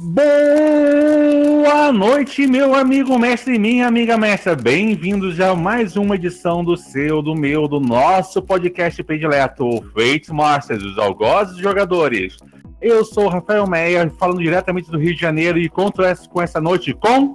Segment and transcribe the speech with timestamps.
[0.00, 4.54] Boa noite, meu amigo mestre e minha amiga mestra.
[4.54, 10.84] Bem-vindos a mais uma edição do seu, do meu, do nosso podcast predileto, Fate Masters,
[10.84, 12.36] os algozes jogadores.
[12.80, 16.40] Eu sou o Rafael Meia, falando diretamente do Rio de Janeiro e conto essa, com
[16.40, 17.34] essa noite com...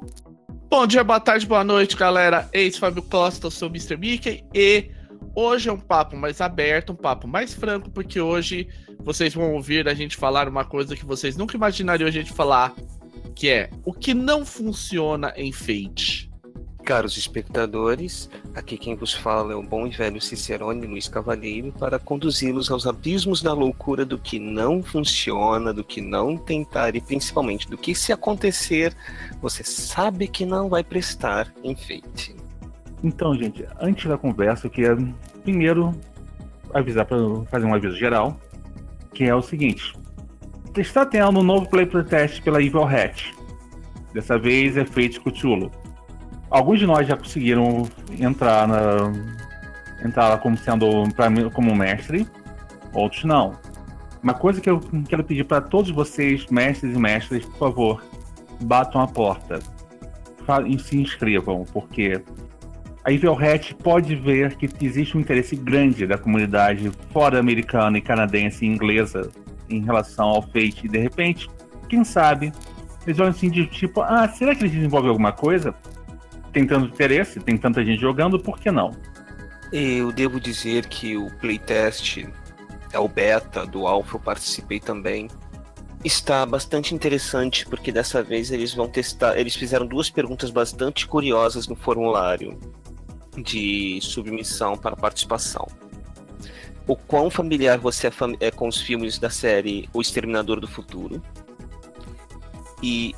[0.70, 2.48] Bom dia, boa tarde, boa noite, galera.
[2.53, 3.98] Eis Fábio Costa, eu sou o Mr.
[3.98, 4.89] Mickey e
[5.35, 8.70] hoje é um papo mais aberto, um papo mais franco, porque hoje
[9.03, 12.73] vocês vão ouvir a gente falar uma coisa que vocês nunca imaginariam a gente falar,
[13.35, 16.31] que é o que não funciona em Fate.
[16.85, 21.98] Caros espectadores, aqui quem vos fala é o bom e velho Cicerone Luiz Cavalheiro para
[21.98, 27.70] conduzi-los aos abismos da loucura do que não funciona, do que não tentar e principalmente
[27.70, 28.93] do que se acontecer,
[29.41, 32.35] você sabe que não vai prestar em Fate.
[33.01, 34.98] Então, gente, antes da conversa, eu queria
[35.41, 35.93] primeiro
[36.74, 37.18] avisar para
[37.49, 38.37] fazer um aviso geral,
[39.13, 39.93] que é o seguinte:
[40.77, 43.33] está tendo um novo play test pela Evil Hat.
[44.13, 45.71] Dessa vez é feito Cthulhu.
[46.49, 47.87] Alguns de nós já conseguiram
[48.19, 49.11] entrar na
[50.05, 50.87] entrar como sendo
[51.53, 52.27] como mestre,
[52.93, 53.53] outros não.
[54.21, 58.03] Uma coisa que eu quero pedir para todos vocês, mestres e mestras, por favor,
[58.61, 59.59] batam a porta
[60.67, 62.21] e se inscrevam, porque
[63.05, 68.01] a Evil Hat pode ver que existe um interesse grande da comunidade fora americana e
[68.01, 69.29] canadense e inglesa
[69.69, 70.85] em relação ao Fate.
[70.85, 71.50] E de repente,
[71.90, 72.53] quem sabe,
[73.06, 75.75] eles olham assim de tipo, ah, será que eles desenvolvem alguma coisa?
[76.53, 78.91] Tem tanto interesse, tem tanta gente jogando, por que não?
[79.72, 82.25] Eu devo dizer que o playtest,
[82.94, 85.28] é o beta do Alpha, eu participei também.
[86.06, 89.38] Está bastante interessante porque dessa vez eles vão testar.
[89.38, 92.57] Eles fizeram duas perguntas bastante curiosas no formulário
[93.38, 95.67] de submissão para participação.
[96.85, 100.68] O quão familiar você é, fam é com os filmes da série O Exterminador do
[100.68, 101.22] Futuro?
[102.81, 103.16] E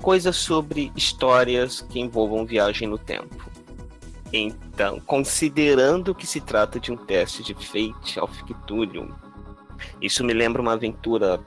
[0.00, 3.48] coisas sobre histórias que envolvam viagem no tempo.
[4.32, 9.14] Então, considerando que se trata de um teste de Fate of Cthulhu,
[10.00, 11.40] isso me lembra uma aventura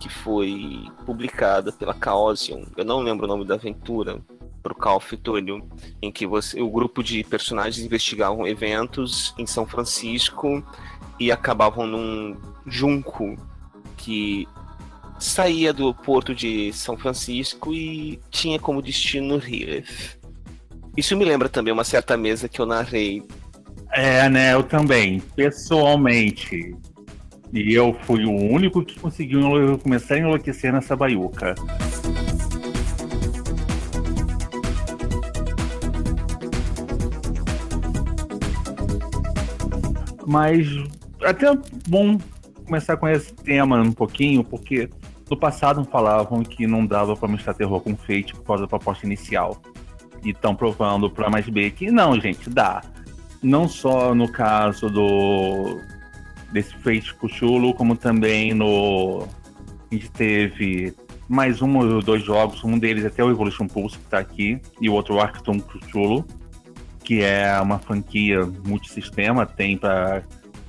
[0.00, 2.66] que foi publicada pela Chaosium.
[2.76, 4.20] Eu não lembro o nome da aventura,
[4.64, 5.18] pro Call of
[6.00, 10.64] em que você, o grupo de personagens investigavam eventos em São Francisco
[11.20, 12.34] e acabavam num
[12.66, 13.36] junco
[13.98, 14.48] que
[15.18, 20.18] saía do porto de São Francisco e tinha como destino Riff.
[20.96, 23.22] Isso me lembra também uma certa mesa que eu narrei.
[23.92, 24.54] É, né?
[24.54, 26.74] Eu também, pessoalmente.
[27.52, 31.54] E eu fui o único que conseguiu começar a enlouquecer nessa baiuca.
[40.26, 40.68] Mas
[41.22, 41.46] até
[41.88, 42.18] bom
[42.64, 44.88] começar com esse tema um pouquinho, porque
[45.30, 49.06] no passado falavam que não dava para mostrar terror com Fate por causa da proposta
[49.06, 49.60] inicial.
[50.22, 52.82] E estão provando para mais B que não, gente, dá.
[53.42, 55.80] Não só no caso do
[56.52, 59.26] desse Fate Cthulhu, como também no
[59.90, 60.94] a gente teve
[61.28, 64.88] mais um ou dois jogos, um deles até o Evolution Pulse que está aqui, e
[64.88, 66.24] o outro Arcton Cthulhu,
[67.04, 70.22] que é uma franquia multisistema, tem para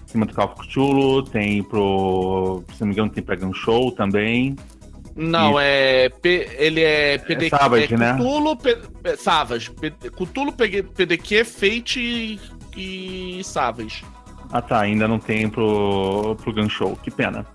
[0.05, 2.63] cima do Call of Cthulhu, tem pro.
[2.73, 3.37] Se não me engano, tem pra
[3.95, 4.55] também.
[5.15, 5.63] Não, e...
[5.63, 6.09] é.
[6.09, 7.55] P, ele é PDQ.
[7.55, 8.13] É Savage, é né?
[8.13, 8.77] Cthulhu, P,
[9.17, 9.71] Savage.
[9.71, 12.39] P, Cthulhu, PDQ, Fate e,
[13.39, 14.03] e Savage.
[14.51, 16.97] Ah tá, ainda não tem pro, pro Gun Show.
[16.97, 17.45] Que pena.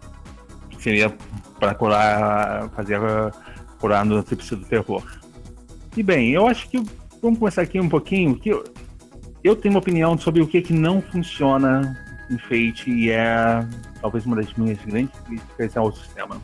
[0.78, 1.14] Seria
[1.58, 2.70] para curar.
[2.70, 2.98] fazer
[3.78, 5.02] curar no tripse do terror.
[5.96, 6.82] E bem, eu acho que
[7.20, 8.64] vamos começar aqui um pouquinho, que eu,
[9.42, 11.98] eu tenho uma opinião sobre o que, que não funciona
[12.30, 13.66] em Fate e é
[14.00, 16.36] talvez uma das minhas grandes críticas ao sistema.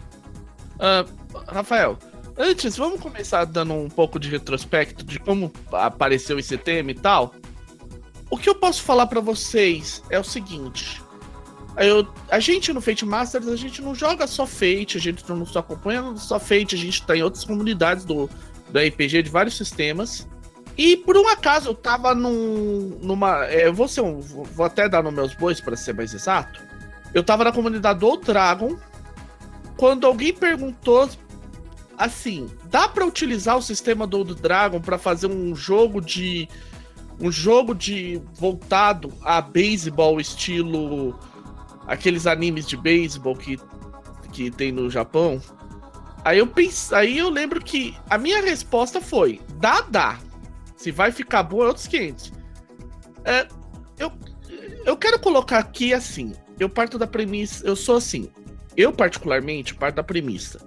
[0.74, 1.98] Uh, Rafael,
[2.36, 7.34] antes, vamos começar dando um pouco de retrospecto de como apareceu esse tema e tal.
[8.28, 11.00] O que eu posso falar para vocês é o seguinte.
[11.76, 15.44] Eu, a gente no Fate Masters, a gente não joga só Fate, a gente não
[15.44, 18.28] só acompanha só Fate, a gente tá em outras comunidades do,
[18.70, 20.26] do RPG de vários sistemas.
[20.76, 23.46] E por um acaso eu tava num, numa.
[23.46, 26.60] É, eu vou, ser um, vou até dar nos meus bois para ser mais exato.
[27.14, 28.76] Eu tava na comunidade do Dragon.
[29.76, 31.08] Quando alguém perguntou
[31.96, 36.48] assim: dá para utilizar o sistema do Dragon para fazer um jogo de.
[37.18, 38.20] Um jogo de.
[38.34, 41.18] voltado a beisebol, estilo.
[41.86, 43.58] aqueles animes de beisebol que,
[44.30, 45.40] que tem no Japão?
[46.22, 50.18] Aí eu pensei, aí eu lembro que a minha resposta foi: dá, dá.
[50.76, 52.32] Se vai ficar bom é outros 500.
[53.24, 53.46] É,
[53.98, 54.12] eu,
[54.84, 56.32] eu quero colocar aqui assim.
[56.58, 57.66] Eu parto da premissa.
[57.66, 58.30] Eu sou assim.
[58.76, 60.60] Eu, particularmente, parto da premissa.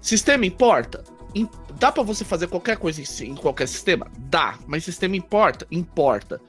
[0.00, 1.02] Sistema importa?
[1.34, 1.48] Im-
[1.78, 4.06] Dá pra você fazer qualquer coisa em, em qualquer sistema?
[4.18, 5.66] Dá, mas sistema importa?
[5.70, 6.40] Importa.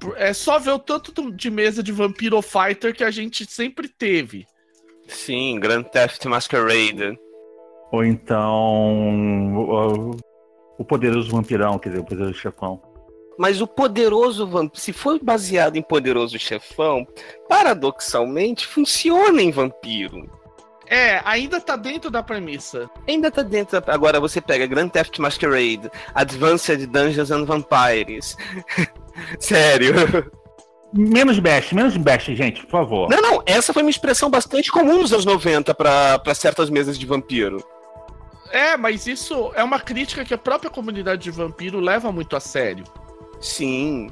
[0.00, 3.88] Por- É só ver o tanto de mesa de Vampiro Fighter que a gente sempre
[3.88, 4.46] teve.
[5.06, 7.18] Sim, Grand Theft Masquerade.
[7.92, 10.16] Ou então.
[10.78, 12.80] O, poderoso vampirão, quer dizer, o poderoso chefão.
[13.38, 17.06] Mas o poderoso vampiro, se for baseado em poderoso chefão,
[17.48, 20.28] paradoxalmente funciona em vampiro.
[20.86, 22.90] É, ainda tá dentro da premissa.
[23.08, 23.80] Ainda tá dentro.
[23.80, 28.36] da- Agora você pega Grand Theft Masquerade, Advanced Dungeons and Vampires.
[29.40, 29.94] Sério.
[30.92, 33.08] Menos best, menos best, gente, por favor.
[33.08, 36.98] Não, não, essa foi uma expressão bastante comum nos anos 90 pra pra certas mesas
[36.98, 37.64] de vampiro.
[38.52, 42.40] É, mas isso é uma crítica que a própria comunidade de vampiro leva muito a
[42.40, 42.84] sério.
[43.40, 44.10] Sim.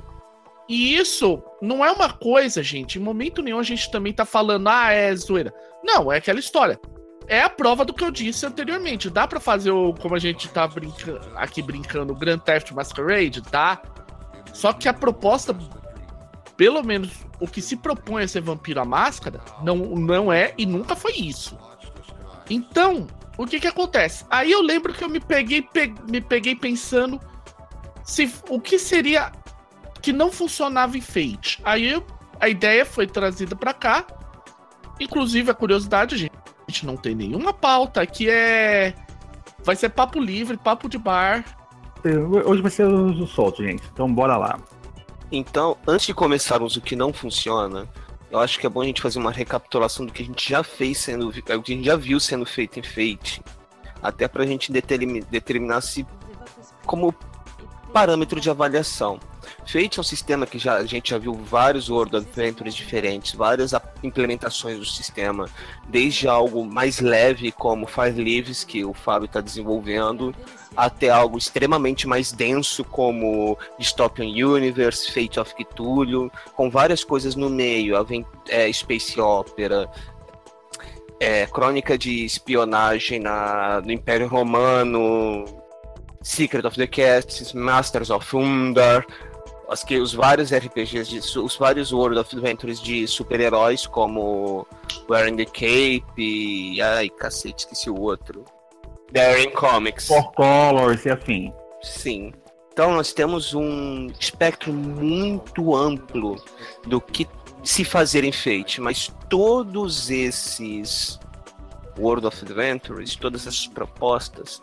[0.67, 2.99] E isso não é uma coisa, gente.
[2.99, 5.53] Em momento nenhum a gente também tá falando, ah, é zoeira.
[5.85, 6.81] Não, é aquela história.
[7.29, 9.11] É a prova do que eu disse anteriormente.
[9.11, 10.69] Dá pra fazer o, como a gente tá
[11.37, 13.83] aqui brincando, o Grand Theft Masquerade, tá?
[14.55, 15.55] Só que a proposta,
[16.57, 20.65] pelo menos o que se propõe a ser Vampiro à Máscara, não, não é e
[20.65, 21.59] nunca foi isso.
[22.49, 23.07] Então,
[23.45, 24.25] o que que acontece?
[24.31, 27.21] Aí eu lembro que eu me peguei, pe- me peguei pensando
[28.05, 29.33] se o que seria
[30.03, 31.61] que não funcionava em Fate.
[31.65, 32.05] Aí eu-
[32.41, 34.07] a ideia foi trazida pra cá.
[34.99, 38.95] Inclusive a curiosidade, gente, a gente não tem nenhuma pauta, que é
[39.63, 41.45] vai ser papo livre, papo de bar.
[42.47, 43.83] Hoje vai ser o solto, gente.
[43.93, 44.59] Então bora lá.
[45.33, 47.87] Então, antes de começarmos o que não funciona,
[48.31, 50.63] eu acho que é bom a gente fazer uma recapitulação do que a gente já
[50.63, 51.29] fez sendo.
[51.29, 53.43] o que a gente já viu sendo feito em Fate.
[54.03, 56.07] Até pra gente determi- determinar se
[56.87, 57.15] como
[57.93, 59.19] parâmetro de avaliação.
[59.67, 63.73] Fate é um sistema que já, a gente já viu vários World Adventures diferentes, várias
[64.03, 65.49] implementações do sistema,
[65.89, 70.35] desde algo mais leve como Five Lives, que o Fábio está desenvolvendo,
[70.77, 77.51] até algo extremamente mais denso como Dystopian Universe, Fate of Cthulhu, com várias coisas no
[77.51, 77.95] meio,
[78.49, 79.91] é, Space Opera,
[81.21, 85.45] é, crônica de espionagem na, no Império Romano,
[86.23, 89.07] Secret of the Cats, Masters of Undar,
[89.71, 94.67] as que os vários RPGs, de, os vários World of Adventures de super-heróis, como
[95.09, 98.45] Wearing the Cape, e, ai cacete, esqueci o outro.
[99.13, 100.09] Daring Comics.
[100.09, 101.53] Four Colors e afim.
[101.83, 102.33] Sim.
[102.73, 106.43] Então nós temos um espectro muito amplo
[106.87, 107.29] do que
[107.63, 111.19] se fazer em Fate, mas todos esses
[111.97, 114.61] World of Adventures, todas essas propostas,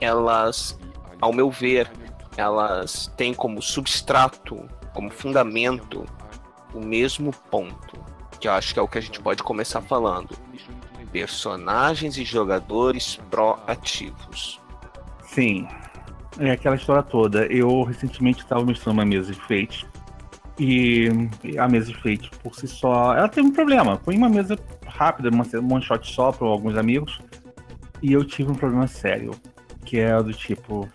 [0.00, 0.78] elas,
[1.20, 1.90] ao meu ver,
[2.36, 6.04] elas têm como substrato, como fundamento,
[6.74, 7.98] o mesmo ponto,
[8.38, 10.36] que eu acho que é o que a gente pode começar falando.
[11.12, 14.60] Personagens e jogadores proativos.
[15.22, 15.66] Sim.
[16.38, 17.46] É aquela história toda.
[17.46, 19.86] Eu recentemente estava mestrando uma mesa de Fate.
[20.58, 21.08] E
[21.58, 23.98] a mesa de Fate, por si só, ela teve um problema.
[24.04, 27.18] Foi uma mesa rápida, um one shot só para alguns amigos.
[28.02, 29.30] E eu tive um problema sério.
[29.84, 30.88] Que é do tipo: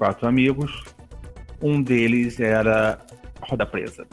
[0.00, 0.82] quatro amigos.
[1.62, 2.98] Um deles era
[3.42, 4.06] roda presa.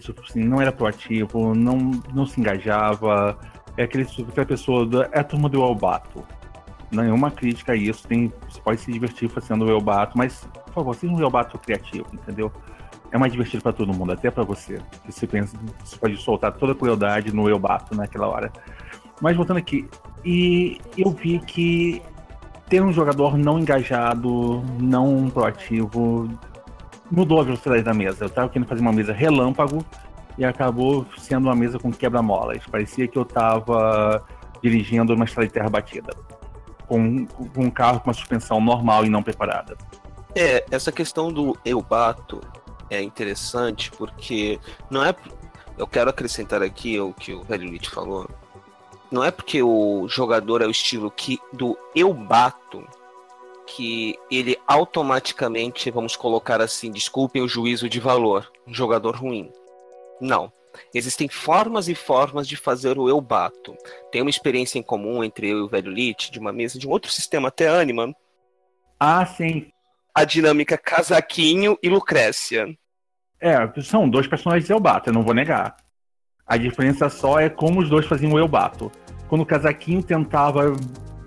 [0.00, 3.38] Tipo assim, não era proativo, não, não se engajava.
[3.76, 6.24] É aquele, aquela pessoa, da, é a turma do Albato
[6.90, 8.06] nenhuma crítica a isso.
[8.06, 12.06] Tem, você pode se divertir fazendo o Elbato, mas, por favor, seja um Elbato criativo,
[12.12, 12.52] entendeu?
[13.12, 14.80] É mais divertido para todo mundo, até para você.
[15.08, 18.52] Você pensa, você pode soltar toda a crueldade no Elbato naquela hora.
[19.20, 19.88] Mas voltando aqui,
[20.24, 22.02] e eu vi que
[22.68, 26.28] ter um jogador não engajado, não proativo,
[27.10, 28.24] mudou a velocidade da mesa.
[28.24, 29.84] Eu tava querendo fazer uma mesa relâmpago
[30.36, 32.62] e acabou sendo uma mesa com quebra-molas.
[32.66, 34.24] Parecia que eu tava
[34.62, 36.12] dirigindo uma estrada de terra batida
[36.86, 39.76] com, com um carro com uma suspensão normal e não preparada.
[40.34, 42.40] É, essa questão do eu bato
[42.90, 44.58] é interessante porque
[44.90, 45.14] não é.
[45.78, 48.28] Eu quero acrescentar aqui o que o velho Lich falou.
[49.10, 52.86] Não é porque o jogador é o estilo que do eu bato
[53.66, 59.50] que ele automaticamente, vamos colocar assim, desculpem o juízo de valor, um jogador ruim.
[60.20, 60.52] Não.
[60.94, 63.76] Existem formas e formas de fazer o eu bato.
[64.12, 66.86] Tem uma experiência em comum entre eu e o velho Lich, de uma mesa de
[66.86, 68.14] um outro sistema, até Anima.
[69.00, 69.70] Ah, sim.
[70.14, 72.66] A dinâmica Casaquinho e Lucrécia.
[73.40, 75.76] É, são dois personagens eu bato, eu não vou negar.
[76.46, 78.90] A diferença só é como os dois faziam o eu bato.
[79.28, 80.74] Quando o casaquinho tentava.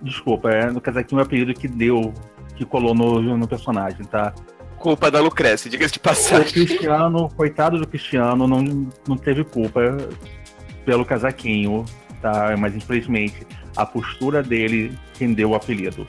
[0.02, 2.14] Desculpa, é, no casaquinho é o apelido que deu,
[2.56, 4.34] que colou no, no personagem, tá?
[4.78, 6.54] Culpa da Lucrécia, diga-se de O passagem.
[6.54, 9.98] Cristiano, coitado do Cristiano, não, não teve culpa
[10.86, 11.84] pelo casaquinho,
[12.22, 12.56] tá?
[12.58, 13.46] Mas infelizmente
[13.76, 16.08] a postura dele rendeu o apelido.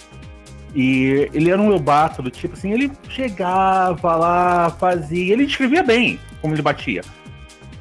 [0.72, 6.20] E ele era um Eubato do tipo assim, ele chegava lá, fazia, ele escrevia bem
[6.40, 7.02] como ele batia.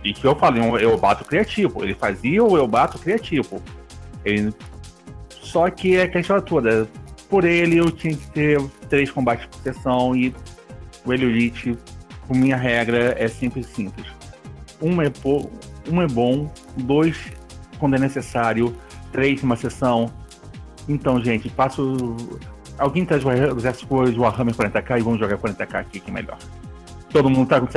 [0.04, 3.62] E que eu falei, um Eubato criativo, ele fazia o Eubato criativo.
[4.24, 4.54] Ele...
[5.30, 6.88] Só que é questão toda,
[7.30, 10.34] por ele eu tinha que ter três combates por sessão e
[11.06, 11.78] o Elite,
[12.28, 14.08] por minha regra, é sempre simples.
[14.82, 15.50] Um é, po...
[15.90, 17.18] um é bom, dois
[17.80, 18.76] quando é necessário,
[19.12, 20.12] três numa sessão.
[20.88, 22.16] Então, gente, passo
[22.80, 26.38] Alguém traz o exército de Warhammer 40k e vamos jogar 40k aqui, que é melhor.
[27.12, 27.68] Todo mundo tá com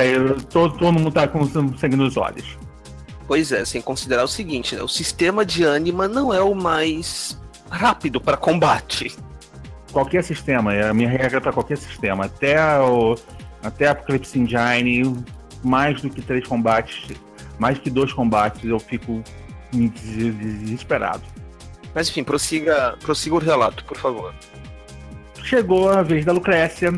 [0.50, 1.44] todo, todo mundo tá com
[1.76, 2.58] sangue nos olhos.
[3.26, 4.82] Pois é, sem considerar o seguinte, né?
[4.82, 9.16] O sistema de ânima não é o mais rápido para combate.
[9.90, 12.26] Qualquer sistema, é a minha regra para qualquer sistema.
[12.26, 13.14] Até o
[13.62, 15.24] até Apocalypse Engine,
[15.62, 17.16] mais do que três combates,
[17.58, 19.22] mais que dois combates, eu fico
[19.72, 21.22] desesperado.
[21.94, 24.34] Mas enfim, prossiga, prossiga o relato, por favor
[25.42, 26.92] chegou a vez da Lucrécia.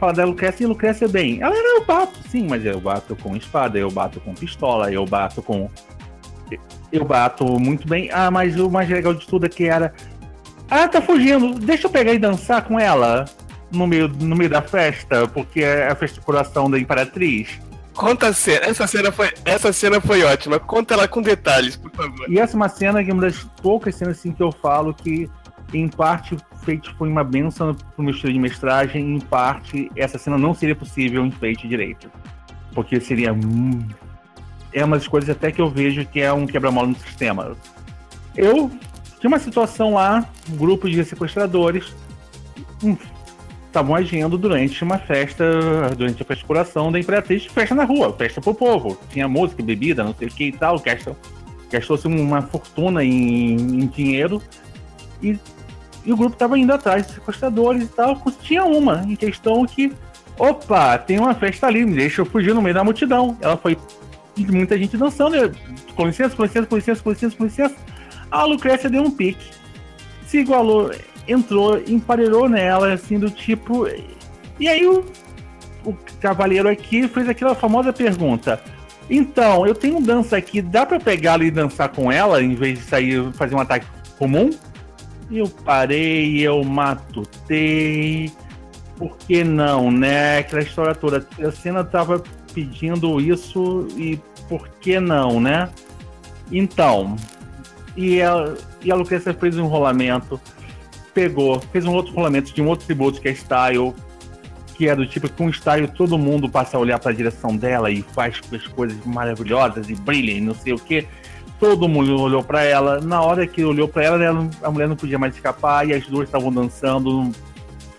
[0.00, 3.36] Fala da Lucrécia e Lucrécia, bem, ela era eu bato, sim, mas eu bato com
[3.36, 5.68] espada, eu bato com pistola, eu bato com.
[6.90, 8.08] Eu bato muito bem.
[8.10, 9.92] Ah, mas o mais legal de tudo é que era.
[10.70, 13.26] Ah, tá fugindo, deixa eu pegar e dançar com ela
[13.70, 17.60] no meio, no meio da festa, porque é a festa de coração da Imperatriz.
[17.92, 18.66] Conta a cena.
[18.66, 20.58] Essa cena foi, essa cena foi ótima.
[20.58, 22.30] Conta ela com detalhes, por favor.
[22.30, 24.94] E essa é uma cena que é uma das poucas cenas assim que eu falo
[24.94, 25.28] que
[25.74, 26.38] em parte
[26.96, 31.24] Foi uma benção pro meu estilo de mestragem, em parte essa cena não seria possível
[31.24, 32.10] em Fate direito.
[32.74, 33.34] Porque seria.
[34.72, 37.56] É uma das coisas até que eu vejo que é um quebra-mola no sistema.
[38.36, 38.70] Eu
[39.18, 41.94] tinha uma situação lá, um grupo de sequestradores
[43.66, 45.44] estavam agindo durante uma festa,
[45.96, 48.98] durante a coração da Imperatriz, festa na rua, festa pro povo.
[49.10, 50.82] Tinha música, bebida, não sei o que e tal,
[51.70, 54.42] gastou-se uma fortuna em, em dinheiro
[55.22, 55.38] e
[56.04, 58.20] e o grupo estava indo atrás de sequestradores e tal.
[58.42, 59.92] Tinha uma em questão que,
[60.38, 63.36] opa, tem uma festa ali, me deixa eu fugir no meio da multidão.
[63.40, 63.76] Ela foi
[64.36, 65.36] muita gente dançando.
[65.36, 65.52] Eu,
[65.94, 67.76] com licença, com licença, com licença, com licença, com licença.
[68.30, 69.50] A Lucrécia deu um pique.
[70.26, 70.90] Se igualou,
[71.26, 73.86] entrou, emparelhou nela, assim, do tipo.
[74.58, 75.04] E aí o,
[75.84, 78.62] o cavaleiro aqui fez aquela famosa pergunta.
[79.08, 82.84] Então, eu tenho dança aqui, dá para pegá-la e dançar com ela em vez de
[82.84, 83.84] sair fazer um ataque
[84.16, 84.50] comum?
[85.30, 88.32] Eu parei, eu matutei.
[88.96, 90.38] Por que não, né?
[90.38, 91.26] Aquela história toda.
[91.42, 92.22] A cena tava
[92.52, 94.18] pedindo isso e
[94.48, 95.70] por que não, né?
[96.50, 97.16] Então,
[97.96, 100.40] e a, e a Lucrecia fez um rolamento,
[101.14, 103.94] pegou, fez um outro rolamento de um outro tributo que é Style,
[104.74, 107.56] que é do tipo que com Style todo mundo passa a olhar para a direção
[107.56, 111.06] dela e faz as coisas maravilhosas e brilha e não sei o que.
[111.60, 113.00] Todo mundo olhou para ela.
[113.00, 116.26] Na hora que olhou para ela, a mulher não podia mais escapar e as duas
[116.26, 117.32] estavam dançando um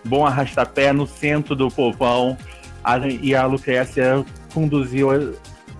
[0.04, 2.36] bom arrastapé no centro do povão.
[3.20, 5.10] e a Lucrécia conduziu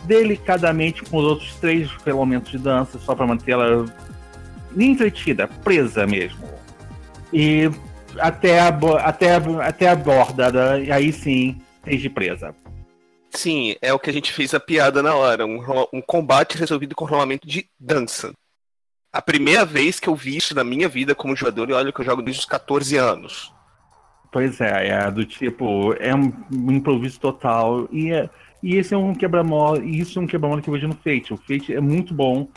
[0.04, 3.84] delicadamente com os outros três elementos de dança, só para mantê-la
[4.76, 6.40] entretida, presa mesmo.
[7.32, 7.68] E
[8.18, 8.68] até a,
[9.04, 12.54] até, até a borda, da, aí sim, de presa.
[13.34, 15.46] Sim, é o que a gente fez a piada na hora.
[15.46, 15.60] Um,
[15.92, 18.32] um combate resolvido com rolamento de dança.
[19.12, 22.00] A primeira vez que eu vi isso na minha vida como jogador, e olha que
[22.00, 23.52] eu jogo desde os 14 anos.
[24.30, 26.32] Pois é, é do tipo, é um
[26.70, 27.88] improviso total.
[27.90, 28.28] E, é,
[28.62, 31.34] e esse é um quebra-mola, e isso é um quebra-mola que eu vejo no Fate.
[31.34, 32.48] O Fate é muito bom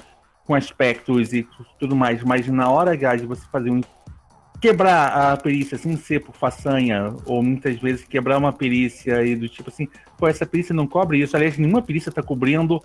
[0.45, 1.47] com aspectos e
[1.79, 3.81] tudo mais, mas na hora H de você fazer um
[4.65, 9.69] quebrar a perícia sem ser por façanha, ou muitas vezes quebrar uma perícia do tipo
[9.69, 11.35] assim, pô, essa perícia não cobre isso.
[11.35, 12.81] Aliás, nenhuma perícia está cobrindo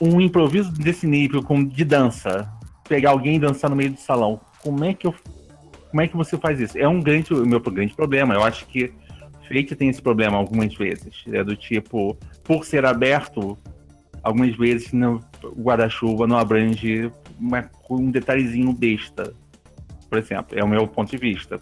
[0.00, 2.50] um improviso desse nível com, de dança.
[2.88, 4.40] Pegar alguém e dançar no meio do salão.
[4.62, 5.14] Como é que eu.
[5.90, 6.78] Como é que você faz isso?
[6.78, 8.32] É um grande, meu grande problema.
[8.32, 8.90] Eu acho que
[9.46, 11.22] Fate tem esse problema algumas vezes.
[11.30, 13.58] É do tipo, por ser aberto,
[14.22, 19.34] algumas vezes no, o guarda-chuva não abrange uma, um detalhezinho besta
[20.10, 20.58] por exemplo.
[20.58, 21.60] É o meu ponto de vista.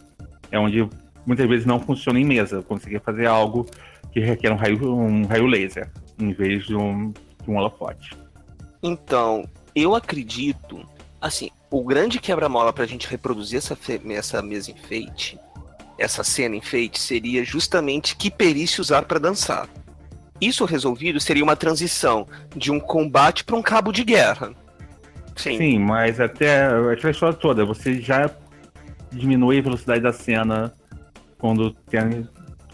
[0.50, 0.88] É onde
[1.26, 2.62] muitas vezes não funciona em mesa.
[2.62, 3.66] Conseguir fazer algo
[4.10, 8.16] que requer um raio, um raio laser, em vez de um, de um holofote.
[8.82, 10.84] Então, eu acredito,
[11.20, 13.76] assim, o grande quebra-mola para a gente reproduzir essa,
[14.10, 15.38] essa mesa enfeite,
[15.98, 19.68] essa cena enfeite, seria justamente que perícia usar para dançar.
[20.40, 22.26] Isso resolvido seria uma transição
[22.56, 24.54] de um combate para um cabo de guerra.
[25.38, 25.56] Sim.
[25.56, 28.28] Sim, mas até aquela história toda, você já
[29.12, 30.74] diminui a velocidade da cena
[31.38, 32.28] quando tem,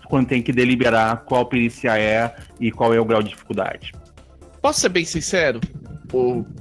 [0.06, 3.92] quando tem que deliberar qual perícia é e qual é o grau de dificuldade.
[4.62, 5.60] Posso ser bem sincero?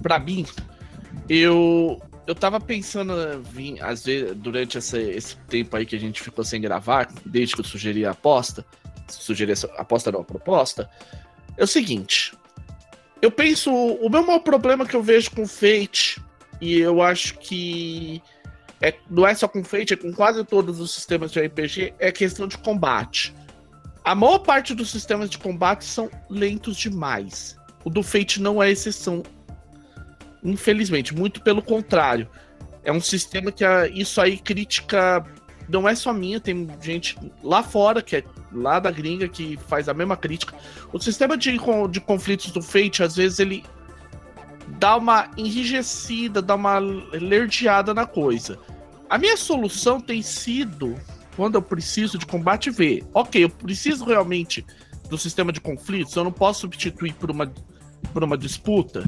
[0.01, 0.45] Pra mim,
[1.29, 6.21] eu eu tava pensando, vim, às vezes, durante esse, esse tempo aí que a gente
[6.21, 8.65] ficou sem gravar, desde que eu sugeri a aposta,
[9.09, 10.89] sugeri essa aposta não, a proposta,
[11.57, 12.33] é o seguinte.
[13.23, 16.21] Eu penso, o meu maior problema que eu vejo com Fate,
[16.59, 18.21] e eu acho que
[18.81, 22.11] é, não é só com Fate, é com quase todos os sistemas de RPG, é
[22.11, 23.33] questão de combate.
[24.03, 27.57] A maior parte dos sistemas de combate são lentos demais.
[27.85, 29.23] O do Fate não é exceção.
[30.43, 32.29] Infelizmente, muito pelo contrário.
[32.83, 35.25] É um sistema que a, isso aí crítica
[35.67, 39.87] não é só minha, tem gente lá fora, que é lá da gringa, que faz
[39.89, 40.55] a mesma crítica.
[40.91, 41.57] O sistema de,
[41.89, 43.63] de conflitos do Fate, às vezes, ele
[44.79, 48.59] dá uma enrijecida, dá uma lerdeada na coisa.
[49.09, 50.95] A minha solução tem sido,
[51.35, 54.65] quando eu preciso de combate, ver, ok, eu preciso realmente
[55.09, 57.51] do sistema de conflitos, eu não posso substituir por uma,
[58.11, 59.03] por uma disputa,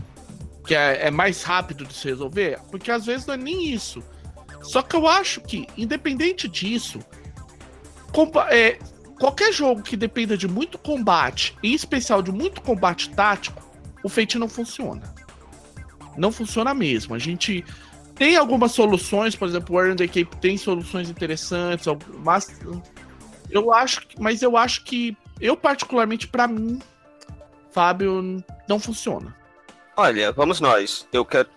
[0.65, 4.03] que é, é mais rápido de se resolver, porque às vezes não é nem isso.
[4.65, 6.99] Só que eu acho que, independente disso,
[8.49, 8.79] é,
[9.19, 13.63] qualquer jogo que dependa de muito combate, em especial de muito combate tático,
[14.03, 15.13] o Fate não funciona.
[16.17, 17.13] Não funciona mesmo.
[17.13, 17.63] A gente
[18.15, 21.85] tem algumas soluções, por exemplo, o Warren the Cape tem soluções interessantes,
[22.23, 22.47] mas
[23.49, 26.79] eu acho, mas eu acho que eu particularmente para mim,
[27.71, 29.35] Fábio, não funciona.
[29.97, 31.07] Olha, vamos nós.
[31.11, 31.49] Eu quero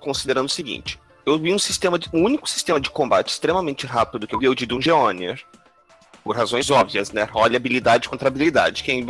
[0.00, 1.00] considerando o seguinte.
[1.26, 4.48] Eu vi um sistema de, um único sistema de combate extremamente rápido que eu vi
[4.48, 5.42] o de Dungeoneer.
[6.22, 7.28] Por razões óbvias, né?
[7.34, 8.84] Olha habilidade contra habilidade.
[8.84, 9.04] Quem.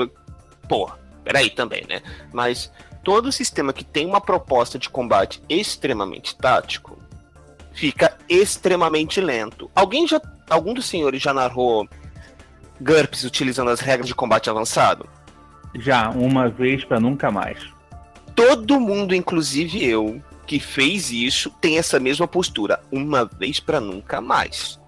[0.66, 0.90] Pô,
[1.22, 2.00] peraí também, né?
[2.32, 2.72] Mas
[3.04, 6.98] todo sistema que tem uma proposta de combate extremamente tático
[7.74, 9.70] fica extremamente lento.
[9.74, 10.18] Alguém já.
[10.48, 11.86] Algum dos senhores já narrou
[12.80, 15.06] GURPS utilizando as regras de combate avançado?
[15.74, 17.58] Já, uma vez para nunca mais.
[18.34, 22.80] Todo mundo, inclusive eu, que fez isso, tem essa mesma postura.
[22.90, 24.80] Uma vez para nunca mais.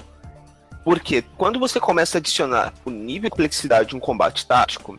[0.84, 4.98] Porque quando você começa a adicionar o nível de complexidade de um combate tático,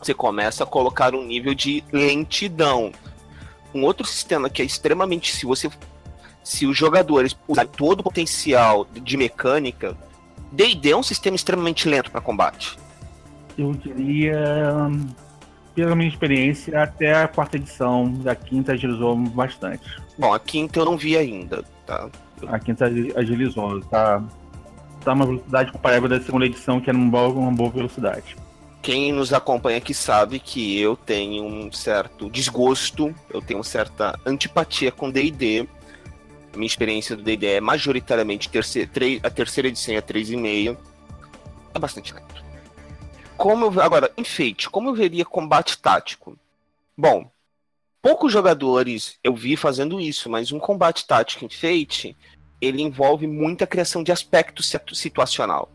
[0.00, 2.92] você começa a colocar um nível de lentidão.
[3.74, 5.34] Um outro sistema que é extremamente.
[5.34, 5.68] Se você.
[6.44, 9.96] Se os jogadores usarem todo o potencial de mecânica,
[10.52, 12.78] DD é um sistema extremamente lento para combate.
[13.56, 14.40] Eu diria.
[15.78, 19.88] Pela minha experiência, até a quarta edição da quinta agilizou bastante.
[20.18, 22.08] Bom, a quinta eu não vi ainda, tá?
[22.48, 24.20] A quinta agilizou, tá?
[25.04, 28.36] Tá uma velocidade comparável da segunda edição, que era uma boa, uma boa velocidade
[28.80, 34.18] quem nos acompanha aqui sabe que eu tenho um certo desgosto, eu tenho uma certa
[34.24, 35.68] antipatia com D&D.
[36.56, 38.90] Minha experiência do D&D é majoritariamente terceira,
[39.22, 40.76] a terceira edição é 3,5.
[41.74, 42.37] É bastante lento.
[43.38, 46.36] Como eu, agora, enfeite, como eu veria combate tático?
[46.96, 47.30] Bom,
[48.02, 52.16] poucos jogadores eu vi fazendo isso, mas um combate tático em Fate,
[52.60, 54.60] ele envolve muita criação de aspecto
[54.92, 55.70] situacional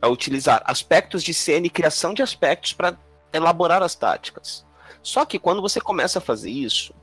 [0.00, 2.96] a utilizar aspectos de cena e criação de aspectos para
[3.32, 4.64] elaborar as táticas.
[5.02, 6.94] Só que quando você começa a fazer isso,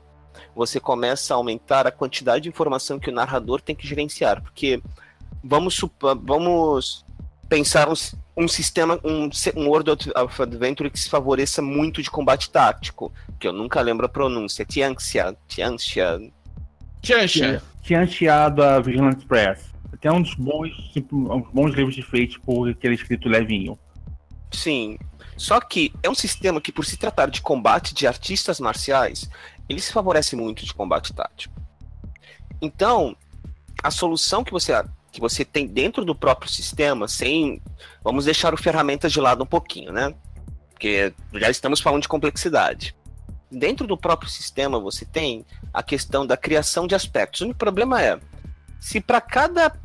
[0.54, 4.82] você começa a aumentar a quantidade de informação que o narrador tem que gerenciar, porque
[5.44, 5.78] vamos
[6.24, 7.04] vamos
[7.52, 7.94] pensar um,
[8.34, 13.46] um sistema, um, um World of Adventure que se favoreça muito de combate tático, que
[13.46, 16.18] eu nunca lembro a pronúncia, Tianxia, Tianxia...
[17.02, 17.62] Tianxia.
[17.82, 22.70] Tianxia da Vigilante Press até um dos bons, tipo, uns bons livros de Fate por
[22.70, 23.78] aquele escrito levinho.
[24.50, 24.98] Sim.
[25.36, 29.30] Só que é um sistema que, por se tratar de combate de artistas marciais,
[29.68, 31.54] ele se favorece muito de combate tático.
[32.60, 33.14] Então,
[33.82, 34.72] a solução que você,
[35.12, 37.62] que você tem dentro do próprio sistema, sem.
[38.02, 40.14] Vamos deixar o ferramentas de lado um pouquinho, né?
[40.70, 42.96] Porque já estamos falando de complexidade.
[43.50, 47.42] Dentro do próprio sistema, você tem a questão da criação de aspectos.
[47.42, 48.18] O problema é
[48.80, 49.78] se para cada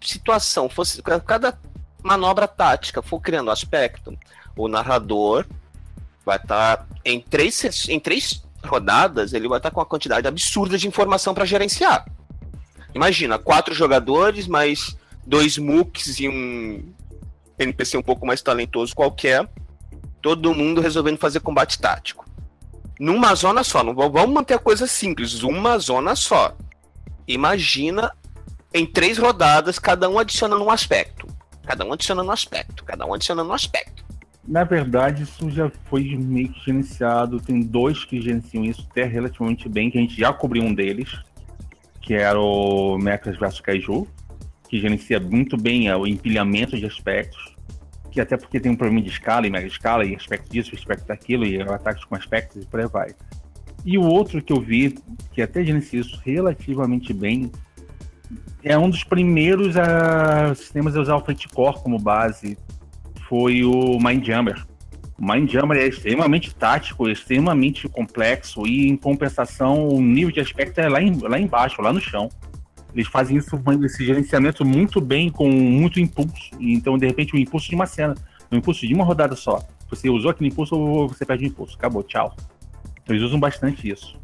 [0.00, 1.58] situação fosse cada
[2.04, 4.16] manobra tática for criando aspecto,
[4.54, 5.46] o narrador
[6.24, 10.28] vai estar tá, em três em três rodadas ele vai estar tá com uma quantidade
[10.28, 12.04] absurda de informação para gerenciar.
[12.94, 14.96] Imagina quatro jogadores mais
[15.26, 16.82] dois mooks e um
[17.58, 19.48] NPC um pouco mais talentoso qualquer,
[20.22, 22.24] todo mundo resolvendo fazer combate tático.
[22.98, 26.56] Numa zona só, não vamos manter a coisa simples, uma zona só.
[27.26, 28.12] Imagina
[28.72, 31.26] em três rodadas, cada um adicionando um aspecto.
[31.64, 32.84] Cada um adicionando um aspecto.
[32.84, 34.04] Cada um adicionando um aspecto.
[34.46, 37.38] Na verdade, isso já foi meio que gerenciado.
[37.38, 41.10] Tem dois que gerenciam isso até relativamente bem, que a gente já cobriu um deles,
[42.08, 44.08] que era o Mechas vs Kaiju,
[44.66, 47.54] que gerencia muito bem o empilhamento de aspectos,
[48.10, 51.06] que até porque tem um problema de escala e mega escala, e aspecto disso, aspecto
[51.06, 53.14] daquilo, e ataques com aspectos e por aí vai.
[53.84, 54.98] E o outro que eu vi,
[55.32, 57.52] que até gerencia isso relativamente bem,
[58.64, 61.46] é um dos primeiros uh, sistemas a usar o Fate
[61.82, 62.56] como base,
[63.28, 64.66] foi o Mindjammer.
[65.18, 70.88] O Mindjammer é extremamente tático, extremamente complexo e, em compensação, o nível de aspecto é
[70.88, 72.28] lá, em, lá embaixo, lá no chão.
[72.94, 76.50] Eles fazem isso, esse gerenciamento muito bem, com muito impulso.
[76.60, 78.14] Então, de repente, o impulso de uma cena,
[78.50, 79.60] o impulso de uma rodada só.
[79.90, 81.76] Você usou aquele impulso você perde o impulso.
[81.76, 82.36] Acabou, tchau.
[83.08, 84.18] Eles usam bastante isso.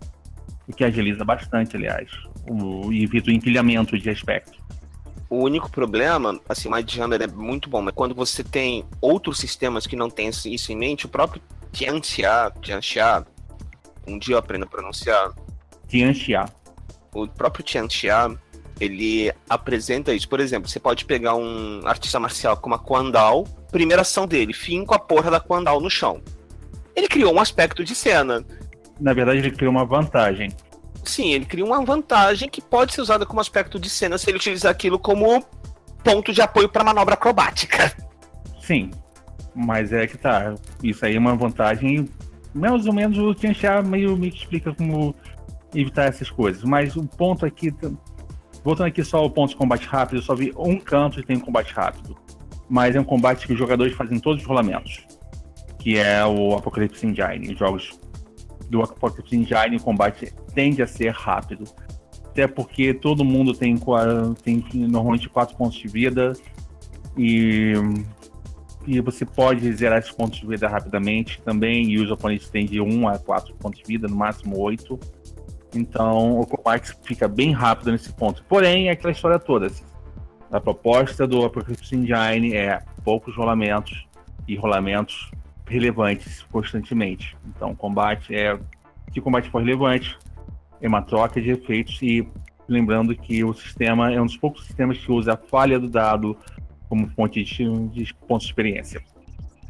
[0.68, 2.09] O que agiliza bastante, aliás.
[2.48, 4.62] O, evita o empilhamento de aspecto.
[5.28, 9.87] O único problema, assim, o Mindjammer é muito bom, mas quando você tem outros sistemas
[9.87, 13.24] que não têm isso em mente, o próprio Tianxia, Tianxia,
[14.06, 15.32] um dia eu aprendo a pronunciar.
[15.88, 16.44] Tianxia.
[17.12, 18.37] O próprio Tianxia,
[18.78, 20.28] ele apresenta isso.
[20.28, 24.84] Por exemplo, você pode pegar um artista marcial como a Quandal, primeira ação dele, fim
[24.84, 26.22] com a porra da Quandal no chão.
[26.94, 28.44] Ele criou um aspecto de cena
[29.00, 30.50] na verdade, ele cria uma vantagem.
[31.04, 34.38] Sim, ele cria uma vantagem que pode ser usada como aspecto de cena se ele
[34.38, 35.44] utilizar aquilo como
[36.02, 37.92] ponto de apoio para manobra acrobática.
[38.60, 38.90] Sim,
[39.54, 40.54] mas é que tá.
[40.82, 42.08] Isso aí é uma vantagem.
[42.54, 45.14] Mais ou menos o Tianxia meio me explica como
[45.74, 46.62] evitar essas coisas.
[46.64, 47.74] Mas o ponto aqui.
[48.62, 51.38] Voltando aqui só ao ponto de combate rápido, eu só vi um canto que tem
[51.38, 52.16] combate rápido.
[52.68, 55.06] Mas é um combate que os jogadores fazem todos os rolamentos.
[55.78, 57.98] Que é o Apocalypse Engine, jogos
[58.68, 61.64] do Apocalypse Engine, o combate tende a ser rápido.
[62.27, 63.77] Até porque todo mundo tem,
[64.42, 66.33] tem normalmente 4 pontos de vida
[67.16, 67.74] e,
[68.87, 71.90] e você pode zerar esses pontos de vida rapidamente também.
[71.90, 74.98] E os oponentes têm de 1 a 4 pontos de vida, no máximo 8.
[75.74, 78.44] Então o combate fica bem rápido nesse ponto.
[78.48, 79.66] Porém, é aquela história toda.
[79.66, 79.85] Assim,
[80.50, 84.07] a proposta do Apocalypse Engine é poucos rolamentos
[84.46, 85.31] e rolamentos
[85.66, 87.37] relevantes constantemente.
[87.46, 88.55] Então, combate é.
[88.55, 90.18] O combate for relevante,
[90.81, 92.27] é uma troca de efeitos e
[92.68, 96.37] lembrando que o sistema é um dos poucos sistemas que usa a falha do dado
[96.88, 99.03] como fonte de, de pontos de experiência,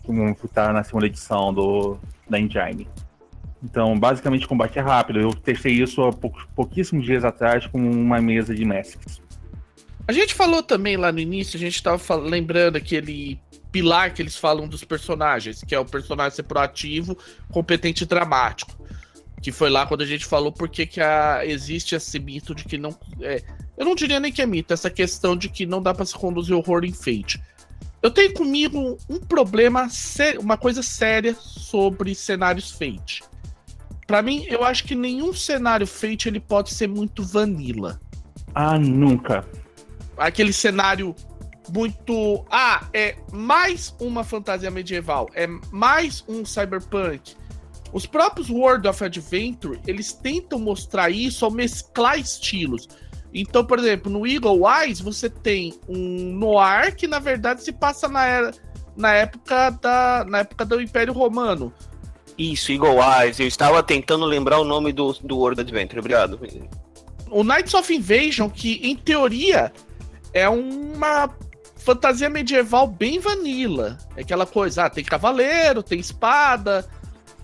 [0.03, 2.89] como está na segunda edição do, da Engine.
[3.63, 5.21] Então, basicamente, combate é rápido.
[5.21, 9.23] Eu testei isso há poucos, pouquíssimos dias atrás com uma mesa de Magics.
[10.07, 13.41] A gente falou também lá no início, a gente estava lembrando aquele
[13.75, 17.19] pilar que eles falam dos personagens, que é o personagem ser proativo,
[17.51, 18.73] competente e dramático.
[19.43, 22.79] Que foi lá quando a gente falou porque que a, existe esse mito de que
[22.79, 22.97] não.
[23.21, 23.43] É,
[23.77, 26.15] eu não diria nem que é mito, essa questão de que não dá para se
[26.15, 27.43] conduzir horror em Fate.
[28.01, 29.89] Eu tenho comigo um problema,
[30.39, 33.25] uma coisa séria sobre cenários Fate.
[34.07, 38.01] Para mim, eu acho que nenhum cenário Fate ele pode ser muito vanilla.
[38.55, 39.45] Ah, nunca.
[40.17, 41.13] Aquele cenário
[41.73, 42.45] muito.
[42.51, 47.35] Ah, é mais uma fantasia medieval, é mais um cyberpunk.
[47.93, 52.89] Os próprios World of Adventure, eles tentam mostrar isso ao mesclar estilos.
[53.33, 58.09] Então, por exemplo, no Eagle Eyes, você tem um noir que na verdade se passa
[58.09, 58.53] na, era,
[58.97, 61.73] na época da na época do Império Romano.
[62.37, 63.39] Isso, Eagle Eyes.
[63.39, 66.01] Eu estava tentando lembrar o nome do, do World Adventure.
[66.01, 66.41] Obrigado.
[67.31, 69.73] O Knights of Invasion, que em teoria
[70.33, 71.29] é uma
[71.85, 73.99] fantasia medieval bem vanilla.
[74.17, 76.89] É aquela coisa, ah, tem cavaleiro, tem espada.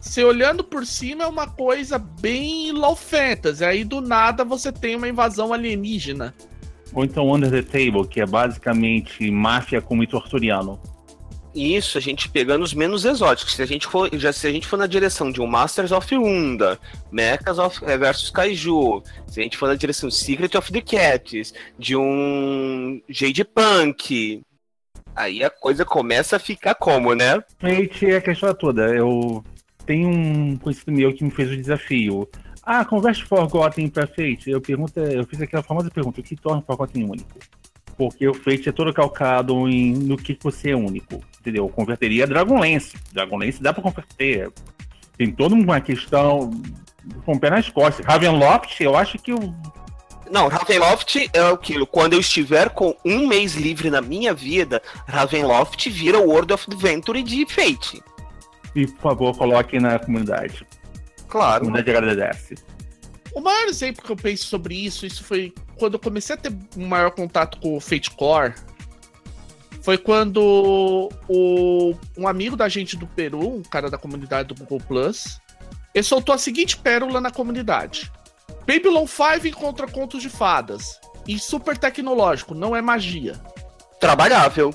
[0.00, 3.62] Se olhando por cima é uma coisa bem low fantasy.
[3.64, 6.34] Aí do nada você tem uma invasão alienígena.
[6.94, 10.80] Ou então Under the Table, que é basicamente máfia com mito arturiano.
[11.54, 13.54] Isso, a gente pegando os menos exóticos.
[13.54, 16.14] Se a gente for, já, se a gente for na direção de um Masters of
[16.14, 16.78] Unda,
[17.10, 20.80] Mechas of, eh, versus Kaiju, se a gente for na direção de Secret of the
[20.80, 24.42] Cats, de um Jade Punk,
[25.14, 27.42] aí a coisa começa a ficar como, né?
[27.58, 28.94] Fate é a questão toda.
[28.94, 29.44] Eu
[29.84, 32.28] tenho um conhecido meu que me fez o desafio.
[32.62, 34.50] Ah, converte Forgotten pra Fate.
[34.50, 37.38] Eu, pergunto, eu fiz aquela famosa pergunta: o que torna Forgotten único?
[38.00, 41.64] Porque o Fate é todo calcado em, no que você é único entendeu?
[41.64, 42.94] Eu converteria Dragonlance.
[43.12, 44.50] Dragonlance dá pra converter.
[45.16, 46.50] Tem toda uma questão
[47.24, 48.04] com o pé nas costas.
[48.06, 49.54] Ravenloft, eu acho que o.
[50.30, 51.86] Não, Ravenloft é aquilo.
[51.86, 56.66] Quando eu estiver com um mês livre na minha vida, Ravenloft vira o World of
[56.70, 58.00] Adventure de Fate.
[58.76, 60.64] E por favor, coloque na comunidade.
[61.28, 61.64] Claro.
[61.64, 62.54] A comunidade agradece.
[63.34, 66.52] O maior exemplo que eu penso sobre isso, isso foi quando eu comecei a ter
[66.76, 68.54] um maior contato com o Fate Core,
[69.82, 74.80] foi quando o, um amigo da gente do Peru, um cara da comunidade do Google
[74.86, 75.40] Plus,
[75.94, 78.12] ele soltou a seguinte pérola na comunidade.
[78.66, 81.00] Babylon 5 encontra contos de fadas.
[81.26, 83.40] E super tecnológico, não é magia.
[83.98, 84.74] Trabalhável.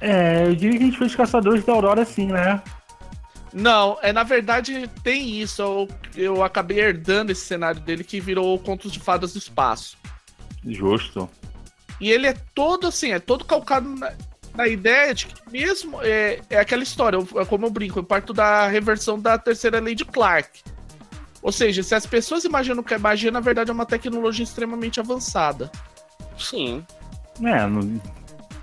[0.00, 2.62] É, eu diria que a gente fez Caçadores da Aurora assim, né?
[3.52, 5.62] Não, é na verdade tem isso.
[5.62, 9.96] Eu, eu acabei herdando esse cenário dele que virou Contos de Fadas do Espaço.
[10.66, 11.28] Justo.
[12.00, 14.12] E ele é todo assim, é todo calcado na,
[14.54, 16.00] na ideia de que mesmo.
[16.02, 19.80] É, é aquela história, eu, é como eu brinco, eu parto da reversão da terceira
[19.80, 20.62] lei de Clark.
[21.40, 24.98] Ou seja, se as pessoas imaginam que é magia, na verdade é uma tecnologia extremamente
[24.98, 25.70] avançada.
[26.36, 26.84] Sim.
[27.42, 27.66] É,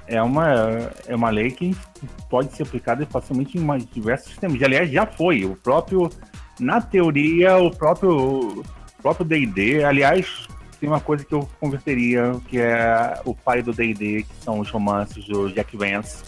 [0.07, 1.75] é uma, é uma lei que
[2.29, 4.61] pode ser aplicada facilmente em diversos sistemas.
[4.61, 5.45] Aliás, já foi.
[5.45, 6.09] O próprio,
[6.59, 8.63] na teoria, o próprio
[9.05, 10.47] próprio D&D, aliás,
[10.79, 14.69] tem uma coisa que eu converteria, que é o pai do D&D, que são os
[14.71, 16.23] romances do Jack Vance,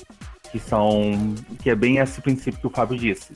[0.52, 3.34] que são que é bem esse princípio que o Fábio disse.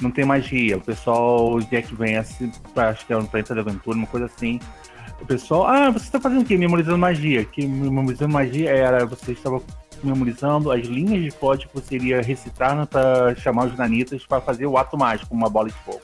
[0.00, 0.76] Não tem magia.
[0.76, 4.60] O pessoal, o Jack Vance, acho que é um planeta da aventura, uma coisa assim.
[5.20, 6.56] O pessoal, ah, você está fazendo o quê?
[6.56, 7.44] Memorizando magia.
[7.44, 9.62] Que memorizando magia era você estava
[10.02, 14.66] memorizando as linhas de código que você iria recitar para chamar os nanitas para fazer
[14.66, 16.02] o ato mágico, uma bola de fogo.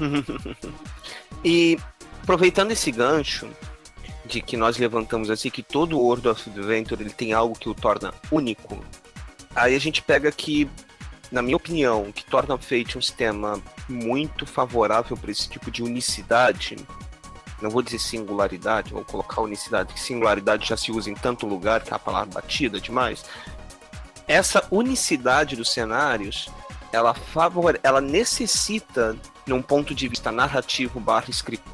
[1.44, 1.78] e
[2.22, 3.48] aproveitando esse gancho,
[4.28, 7.74] de que nós levantamos assim, que todo World of Adventure ele tem algo que o
[7.74, 8.84] torna único.
[9.56, 10.68] Aí a gente pega que,
[11.32, 15.82] na minha opinião, que torna o Fate um sistema muito favorável para esse tipo de
[15.82, 16.76] unicidade.
[17.60, 21.82] Não vou dizer singularidade, vou colocar unicidade, que singularidade já se usa em tanto lugar
[21.82, 23.24] que é a palavra batida demais.
[24.26, 26.48] Essa unicidade dos cenários,
[26.92, 27.78] ela favor...
[27.82, 29.16] ela necessita,
[29.46, 31.28] num ponto de vista narrativo barra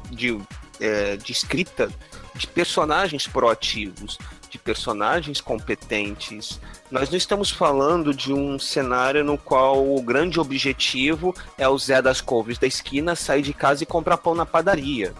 [0.09, 0.41] de,
[0.79, 1.89] é, de escrita,
[2.33, 4.17] de personagens proativos,
[4.49, 6.59] de personagens competentes.
[6.89, 12.01] Nós não estamos falando de um cenário no qual o grande objetivo é o Zé
[12.01, 15.13] das Couves da esquina sair de casa e comprar pão na padaria.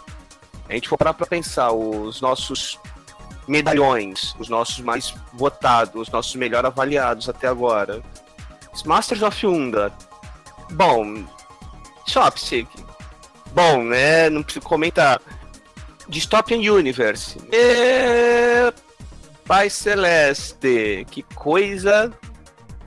[0.69, 2.79] A gente for parar para pensar, os nossos
[3.47, 8.01] medalhões, os nossos mais votados, os nossos melhor avaliados até agora.
[8.85, 9.93] Masters of Unda.
[10.71, 11.25] Bom,
[12.07, 12.67] Chopstick.
[13.53, 14.29] Bom, né?
[14.29, 15.21] Não preciso comentar.
[16.09, 17.37] Dystopian Universe.
[19.45, 22.11] Pai Celeste, que coisa.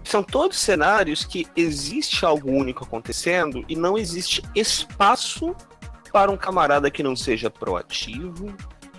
[0.04, 5.54] São todos cenários que existe algo único acontecendo e não existe espaço
[6.12, 8.54] para um camarada que não seja proativo,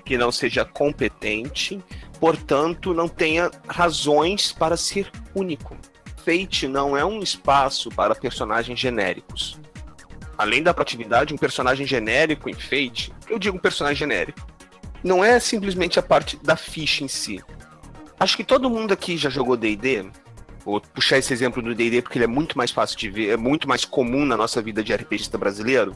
[0.05, 1.83] que não seja competente,
[2.19, 5.77] portanto, não tenha razões para ser único.
[6.17, 9.59] Fate não é um espaço para personagens genéricos
[10.39, 14.39] além da proatividade, um personagem genérico em Fate, eu digo um personagem genérico,
[15.03, 17.43] não é simplesmente a parte da ficha em si.
[18.17, 20.09] Acho que todo mundo aqui já jogou D&D,
[20.69, 23.37] vou puxar esse exemplo do D&D porque ele é muito mais fácil de ver, é
[23.37, 25.95] muito mais comum na nossa vida de RPGista brasileiro.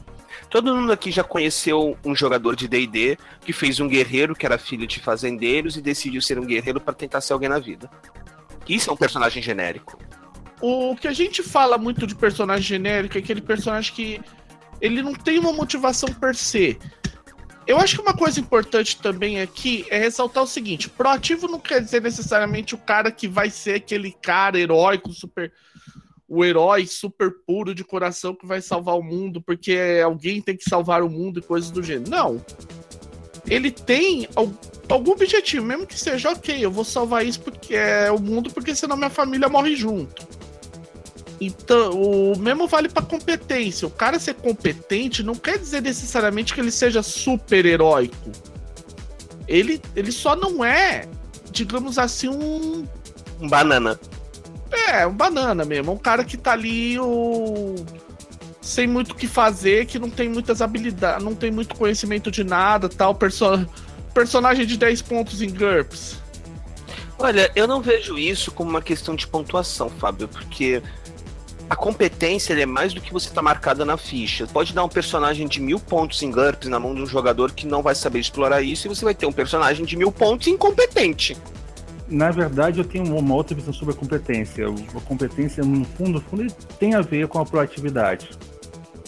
[0.50, 4.58] Todo mundo aqui já conheceu um jogador de D&D que fez um guerreiro que era
[4.58, 7.90] filho de fazendeiros e decidiu ser um guerreiro para tentar ser alguém na vida.
[8.68, 9.98] Isso é um personagem genérico.
[10.60, 14.20] O que a gente fala muito de personagem genérico é aquele personagem que
[14.80, 16.78] ele não tem uma motivação per se.
[17.66, 21.80] Eu acho que uma coisa importante também aqui é ressaltar o seguinte: proativo não quer
[21.80, 25.52] dizer necessariamente o cara que vai ser aquele cara heróico, super.
[26.26, 30.68] O herói super puro de coração que vai salvar o mundo porque alguém tem que
[30.68, 32.10] salvar o mundo e coisas do gênero.
[32.10, 32.44] Não.
[33.46, 34.26] Ele tem
[34.88, 38.74] algum objetivo, mesmo que seja, ok, eu vou salvar isso porque é o mundo, porque
[38.74, 40.26] senão minha família morre junto.
[41.40, 43.86] Então, o mesmo vale para competência.
[43.86, 48.30] O cara ser competente não quer dizer necessariamente que ele seja super heróico.
[49.46, 51.06] Ele, ele só não é,
[51.50, 52.86] digamos assim, um.
[53.40, 53.98] Um banana.
[54.88, 55.92] É, um banana mesmo.
[55.92, 57.74] Um cara que tá ali o...
[58.60, 62.44] sem muito o que fazer, que não tem muitas habilidades, não tem muito conhecimento de
[62.44, 63.14] nada, tal.
[63.14, 63.66] Perso...
[64.14, 66.22] Personagem de 10 pontos em GURPS.
[67.18, 70.82] Olha, eu não vejo isso como uma questão de pontuação, Fábio, porque
[71.68, 74.46] a competência é mais do que você está marcada na ficha.
[74.46, 77.66] Pode dar um personagem de mil pontos em GURPS na mão de um jogador que
[77.66, 81.36] não vai saber explorar isso, e você vai ter um personagem de mil pontos incompetente.
[82.08, 84.66] Na verdade, eu tenho uma outra visão sobre a competência.
[84.68, 88.30] A competência, no fundo, no fundo tem a ver com a proatividade.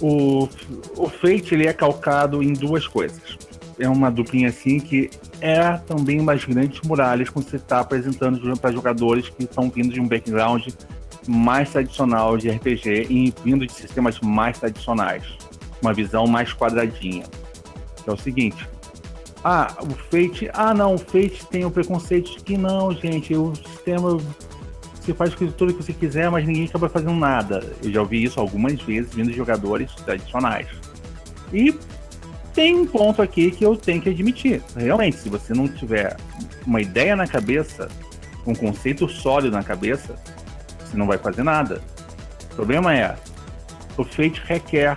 [0.01, 0.49] O,
[0.97, 3.21] o Fate ele é calcado em duas coisas.
[3.79, 8.73] É uma duplinha assim que é também umas grandes muralhas quando você está apresentando para
[8.73, 10.67] jogadores que estão vindo de um background
[11.27, 15.25] mais tradicional de RPG e vindo de sistemas mais tradicionais.
[15.83, 17.25] Uma visão mais quadradinha.
[18.03, 18.69] Que é o seguinte.
[19.45, 20.51] Ah, o Fate.
[20.53, 24.19] Ah, não, o Fate tem o preconceito de que não, gente, o sistema.
[24.95, 27.65] Você faz tudo que você quiser, mas ninguém acaba fazendo nada.
[27.83, 30.67] Eu já ouvi isso algumas vezes vindo de jogadores tradicionais.
[31.53, 31.73] E
[32.53, 34.63] tem um ponto aqui que eu tenho que admitir.
[34.75, 36.17] Realmente, se você não tiver
[36.67, 37.89] uma ideia na cabeça,
[38.45, 40.17] um conceito sólido na cabeça,
[40.97, 41.83] você não vai fazer nada.
[42.53, 43.15] O problema é,
[43.99, 44.97] O Fate requer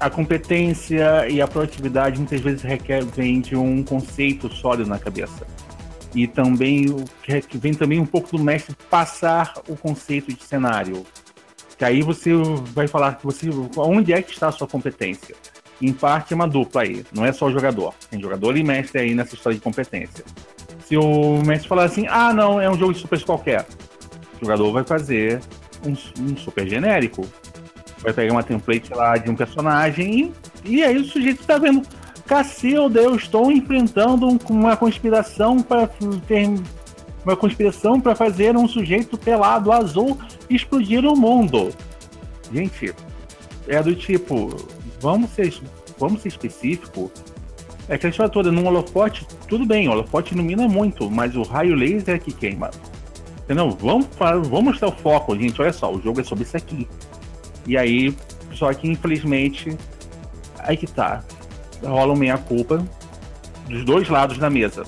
[0.00, 5.46] a competência e a proatividade muitas vezes requer vem de um conceito sólido na cabeça.
[6.14, 7.04] E também o
[7.48, 11.04] que vem também um pouco do mestre passar o conceito de cenário.
[11.76, 12.32] Que aí você
[12.72, 15.34] vai falar que você onde é que está a sua competência?
[15.82, 17.94] Em parte é uma dupla aí não é só o jogador.
[18.10, 20.24] Tem jogador e mestre aí nessa história de competência.
[20.86, 23.66] Se o mestre falar assim ah não é um jogo de super qualquer
[24.44, 25.40] jogador vai fazer
[25.84, 27.26] um, um super genérico
[27.98, 30.32] vai pegar uma template lá de um personagem
[30.64, 31.82] e, e aí o sujeito está vendo
[32.26, 35.86] Cacilda, eu estou enfrentando uma conspiração para
[36.26, 36.48] ter
[37.24, 41.70] uma conspiração para fazer um sujeito pelado azul explodir o mundo.
[42.52, 42.94] Gente,
[43.68, 44.56] é do tipo,
[45.00, 45.54] vamos ser,
[45.98, 47.10] vamos ser específico.
[47.88, 51.42] É que a história toda num holofote, tudo bem, o holofote ilumina muito, mas o
[51.42, 52.70] raio laser é que queima.
[53.44, 53.70] Entendeu?
[53.70, 55.60] Vamos, vamos mostrar o foco, gente.
[55.60, 56.88] Olha só, o jogo é sobre isso aqui.
[57.66, 58.16] E aí,
[58.52, 59.76] só que infelizmente,
[60.58, 61.22] aí que tá
[61.82, 62.86] rola um meia-culpa
[63.68, 64.84] dos dois lados da mesa.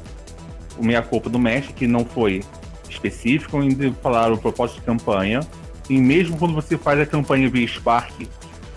[0.79, 2.43] O meia-culpa do mestre, que não foi
[2.89, 5.41] específico em falar o propósito de campanha,
[5.89, 8.27] e mesmo quando você faz a campanha via Spark,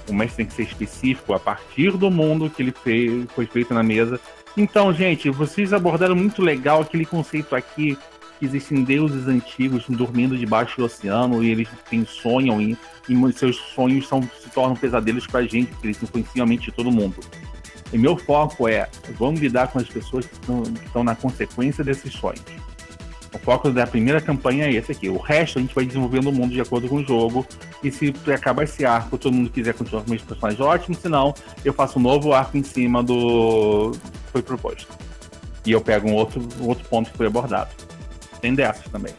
[0.09, 3.73] o mestre tem que ser específico a partir do mundo que ele fez, foi feito
[3.73, 4.19] na mesa.
[4.57, 7.97] Então, gente, vocês abordaram muito legal aquele conceito aqui
[8.39, 12.77] que existem deuses antigos dormindo debaixo do oceano e eles têm, sonham e,
[13.09, 16.71] e seus sonhos são, se tornam pesadelos pra gente, porque eles influenciam a mente de
[16.71, 17.17] todo mundo.
[17.91, 21.83] E meu foco é, vamos lidar com as pessoas que estão, que estão na consequência
[21.83, 22.43] desses sonhos.
[23.33, 25.07] O foco da primeira campanha é esse aqui.
[25.07, 27.45] O resto a gente vai desenvolvendo o mundo de acordo com o jogo.
[27.83, 30.95] E se acabar esse arco, todo mundo quiser continuar com os personagens, ótimo.
[30.95, 34.87] Se não, eu faço um novo arco em cima do que foi proposto.
[35.65, 37.69] E eu pego um outro, um outro ponto que foi abordado.
[38.41, 39.13] Tem dessas também.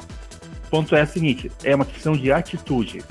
[0.67, 3.03] O ponto é o seguinte: é uma questão de atitude.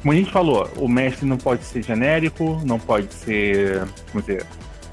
[0.00, 3.86] Como a gente falou, o mestre não pode ser genérico, não pode ser.
[4.10, 4.46] Como dizer?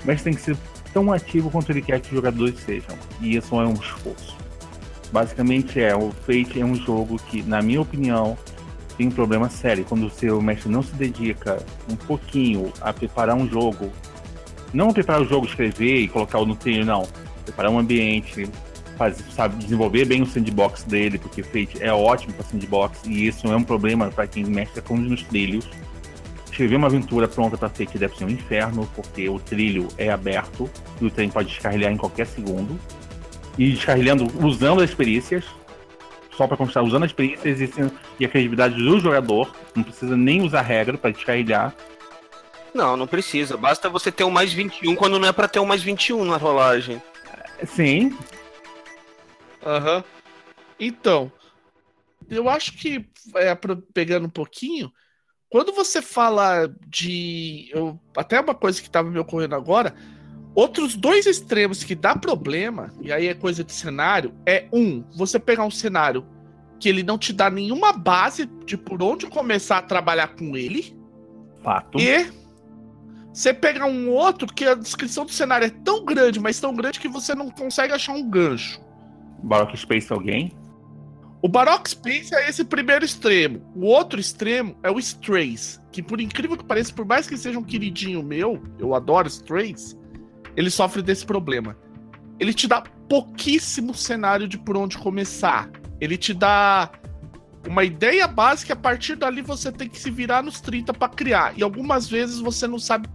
[0.04, 0.58] O mestre tem que ser
[0.94, 2.98] tão ativo quanto ele quer que os jogadores sejam.
[3.22, 4.38] E isso é um esforço.
[5.12, 8.38] Basicamente é, o Fate é um jogo que, na minha opinião,
[8.98, 9.84] tem um problema sério.
[9.84, 13.92] Quando o seu mestre não se dedica um pouquinho a preparar um jogo,
[14.74, 17.06] não preparar o jogo, escrever e colocar o no não.
[17.44, 18.48] Preparar um ambiente,
[19.02, 23.48] fazer, sabe, desenvolver bem o sandbox dele, porque Fate é ótimo para sandbox e isso
[23.48, 25.68] não é um problema para quem mexe com nos trilhos.
[26.46, 30.70] Escrever uma aventura pronta para Fate deve ser um inferno, porque o trilho é aberto
[31.00, 32.80] e o trem pode descarrilhar em qualquer segundo.
[33.58, 35.46] E descarrilhando usando as perícias,
[36.38, 37.72] só para constar, usando as perícias e,
[38.20, 41.74] e a credibilidade do jogador, não precisa nem usar regra para descarrilhar.
[42.72, 43.58] Não, não precisa.
[43.58, 46.38] Basta você ter um mais 21 quando não é para ter um mais 21 na
[46.38, 47.02] rolagem.
[47.66, 48.16] Sim,
[49.65, 49.97] Aham.
[49.97, 50.04] Uhum.
[50.80, 51.32] Então,
[52.30, 53.56] eu acho que, é,
[53.93, 54.91] pegando um pouquinho,
[55.50, 57.69] quando você fala de.
[57.71, 59.93] Eu, até uma coisa que estava me ocorrendo agora.
[60.54, 65.39] Outros dois extremos que dá problema, e aí é coisa de cenário, é um, você
[65.39, 66.28] pegar um cenário
[66.78, 70.93] que ele não te dá nenhuma base de por onde começar a trabalhar com ele.
[71.63, 72.00] Fato.
[72.00, 72.30] E
[73.34, 77.00] você pegar um outro que a descrição do cenário é tão grande, mas tão grande
[77.00, 78.82] que você não consegue achar um gancho.
[79.43, 80.51] Baroque Space alguém?
[81.41, 83.62] O Baroque Space é esse primeiro extremo.
[83.75, 87.58] O outro extremo é o Strays, que por incrível que pareça, por mais que seja
[87.58, 89.97] um queridinho meu, eu adoro Strays,
[90.56, 91.75] ele sofre desse problema.
[92.39, 95.69] Ele te dá pouquíssimo cenário de por onde começar.
[95.99, 96.91] Ele te dá
[97.67, 101.58] uma ideia básica, a partir dali você tem que se virar nos 30 para criar.
[101.58, 103.10] E algumas vezes você não sabe.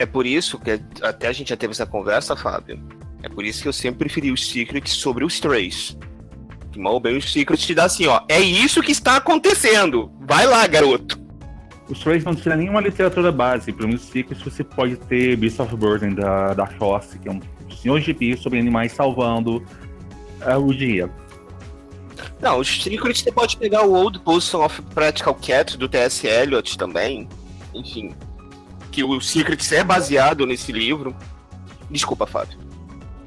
[0.00, 3.62] É por isso que até a gente já teve essa conversa, Fábio é por isso
[3.62, 5.96] que eu sempre preferi o Secret sobre os Strays.
[6.70, 8.20] Que mal bem o Secret te dá assim, ó.
[8.28, 10.12] É isso que está acontecendo.
[10.20, 11.18] Vai lá, garoto.
[11.88, 13.72] Os Strays não tinha nenhuma literatura base.
[13.72, 17.40] Pelo menos Secret você pode ter Beast of Burden da, da Fosse, que é um
[17.74, 21.10] senhor GP sobre animais salvando uh, o dia.
[22.40, 26.24] Não, o Secret você pode pegar o Old Potion of Practical Cat do T.S.
[26.24, 27.28] Eliot também.
[27.74, 28.14] Enfim.
[28.92, 31.16] Que o Secret é baseado nesse livro.
[31.90, 32.67] Desculpa, Fábio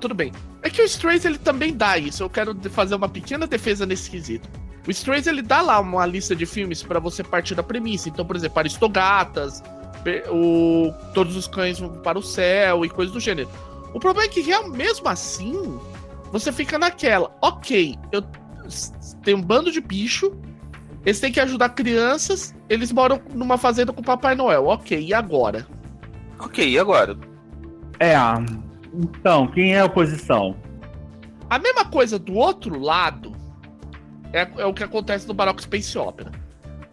[0.02, 0.34] tudo bem.
[0.62, 2.24] É que o Strays ele também dá isso.
[2.24, 4.50] Eu quero fazer uma pequena defesa nesse quesito.
[4.86, 8.10] O Strays ele dá lá uma lista de filmes para você partir da premissa.
[8.10, 9.64] Então, por exemplo, Aristogatas,
[10.30, 13.50] o Todos os Cães para o Céu e coisas do gênero.
[13.94, 15.80] O problema é que mesmo assim,
[16.32, 17.36] você fica naquela.
[17.42, 18.24] Ok, eu
[19.24, 20.34] tenho um bando de bicho.
[21.06, 22.56] Eles têm que ajudar crianças.
[22.70, 24.68] Eles moram numa fazenda com o Papai Noel.
[24.68, 25.68] Ok, e agora?
[26.40, 27.18] Ok, e agora?
[28.00, 28.16] É,
[28.94, 30.56] então, quem é a oposição?
[31.50, 33.34] A mesma coisa do outro lado
[34.34, 36.32] é, é o que acontece no Baroque Space Opera.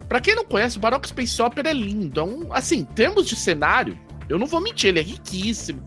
[0.07, 2.19] Pra quem não conhece, o Baroque Space Opera é lindo.
[2.19, 3.97] É um, assim, em termos de cenário,
[4.27, 5.81] eu não vou mentir, ele é riquíssimo.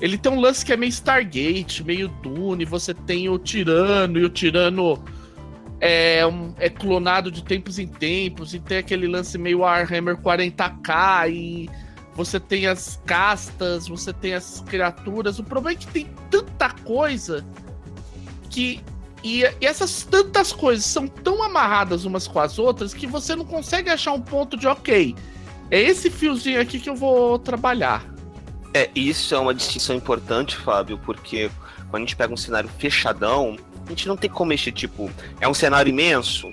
[0.00, 2.64] Ele tem um lance que é meio Stargate, meio Dune.
[2.64, 5.02] Você tem o Tirano e o Tirano
[5.80, 8.54] é, um, é clonado de tempos em tempos.
[8.54, 11.30] E tem aquele lance meio Warhammer 40k.
[11.30, 11.70] E
[12.14, 15.38] você tem as castas, você tem as criaturas.
[15.38, 17.44] O problema é que tem tanta coisa
[18.50, 18.80] que.
[19.22, 23.44] E, e essas tantas coisas são tão amarradas umas com as outras que você não
[23.44, 25.14] consegue achar um ponto de ok.
[25.70, 28.04] É esse fiozinho aqui que eu vou trabalhar.
[28.74, 31.50] É, isso é uma distinção importante, Fábio, porque
[31.90, 33.56] quando a gente pega um cenário fechadão,
[33.86, 35.10] a gente não tem como mexer, tipo,
[35.40, 36.48] é um cenário imenso,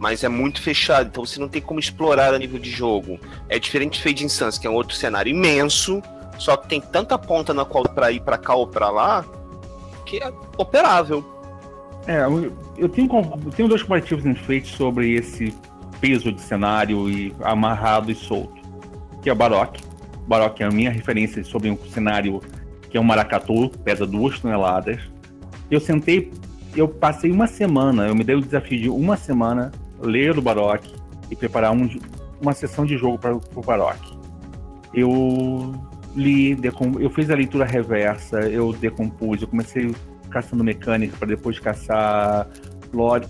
[0.00, 3.20] mas é muito fechado, então você não tem como explorar a nível de jogo.
[3.50, 6.02] É diferente de Fade Instance, que é um outro cenário imenso,
[6.38, 9.26] só que tem tanta ponta na qual para ir para cá ou para lá,
[10.06, 11.22] que é operável.
[12.06, 12.24] É,
[12.78, 13.10] eu tenho,
[13.44, 15.54] eu tenho dois comparativos feitos sobre esse
[16.00, 18.58] peso de cenário e amarrado e solto,
[19.22, 19.84] que é o Baroque.
[20.26, 22.40] Baroque é a minha referência sobre um cenário
[22.88, 24.98] que é um maracatu, pesa duas toneladas.
[25.70, 26.32] Eu sentei,
[26.74, 29.70] eu passei uma semana, eu me dei o desafio de uma semana
[30.00, 30.94] ler o Baroque
[31.30, 31.88] e preparar um,
[32.40, 34.18] uma sessão de jogo para o Baroque.
[34.92, 35.72] Eu
[36.14, 36.58] li,
[36.98, 39.94] eu fiz a leitura reversa, eu decompus, eu comecei
[40.30, 42.48] caçando mecânica para depois caçar
[42.92, 43.26] lore.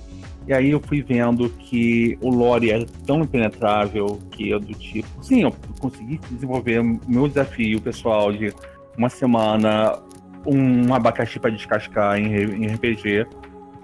[0.47, 5.09] E aí eu fui vendo que o lore é tão impenetrável que é do tipo.
[5.23, 8.53] Sim, eu consegui desenvolver meu desafio pessoal de
[8.97, 9.99] uma semana,
[10.47, 13.27] um abacaxi para descascar em, RPG.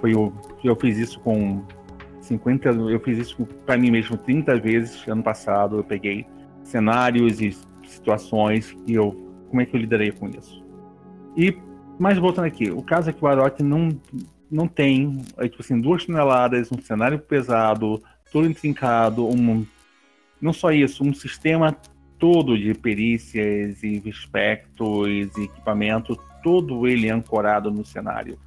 [0.00, 0.32] Foi o,
[0.64, 1.62] eu fiz isso com
[2.26, 5.76] 50, eu fiz isso para mim mesmo 30 vezes ano passado.
[5.78, 6.26] Eu peguei
[6.64, 10.64] cenários e situações e eu como é que eu lidarei com isso.
[11.36, 11.56] E
[11.98, 13.88] mas voltando aqui, o caso é que o Arok não
[14.48, 18.00] não tem, é, tipo assim, duas toneladas, um cenário pesado,
[18.30, 19.66] todo intrincado, um
[20.40, 21.76] não só isso, um sistema
[22.18, 28.38] todo de perícias e aspectos e equipamento, todo ele ancorado no cenário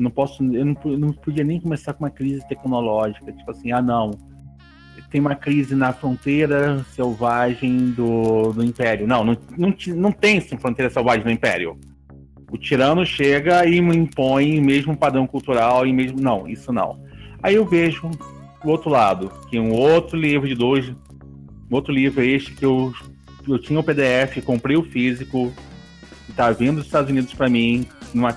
[0.00, 3.72] não posso, eu não, eu não podia nem começar com uma crise tecnológica, tipo assim,
[3.72, 4.10] ah não,
[5.10, 9.06] tem uma crise na fronteira selvagem do, do Império.
[9.06, 11.78] Não, não, não, não tem fronteira selvagem no Império.
[12.50, 16.20] O tirano chega e impõe mesmo padrão cultural e mesmo.
[16.20, 17.00] Não, isso não.
[17.42, 18.10] Aí eu vejo
[18.64, 20.88] o outro lado, que um outro livro de dois.
[20.88, 22.92] Um outro livro este que eu,
[23.48, 25.52] eu tinha o PDF, comprei o físico,
[26.40, 28.34] está vindo dos Estados Unidos para mim, numa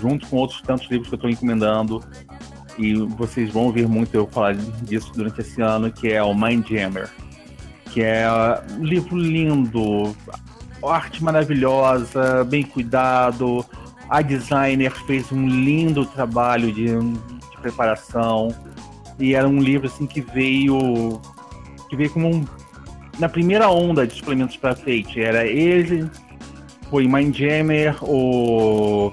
[0.00, 2.02] junto com outros tantos livros que eu estou encomendando.
[2.78, 6.66] E vocês vão ouvir muito eu falar disso durante esse ano, que é o Mind
[6.66, 7.10] Jammer.
[7.90, 8.26] Que é
[8.78, 10.16] um livro lindo,
[10.82, 13.62] arte maravilhosa, bem cuidado.
[14.08, 18.48] A designer fez um lindo trabalho de, de preparação.
[19.18, 21.20] E era um livro assim que veio
[21.90, 22.44] que veio como um,
[23.18, 25.20] na primeira onda de suplementos para Fate.
[25.20, 26.10] Era ele
[26.92, 29.10] foi Mindjammer, o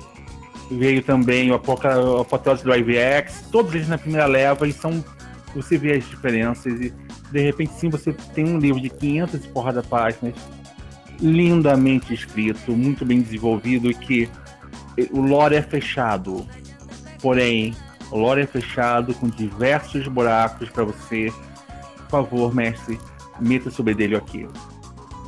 [0.70, 5.04] veio também o Apoteose do IVX, todos eles na primeira leva e são
[5.56, 6.94] você vê as diferenças e
[7.32, 10.36] de repente sim você tem um livro de 500 e porrada páginas
[11.22, 14.30] lindamente escrito, muito bem desenvolvido e que
[15.12, 16.46] o lore é fechado.
[17.22, 17.74] Porém,
[18.12, 21.32] o lore é fechado com diversos buracos para você.
[21.98, 23.00] Por favor, mestre,
[23.40, 24.46] meta sobre dele aqui.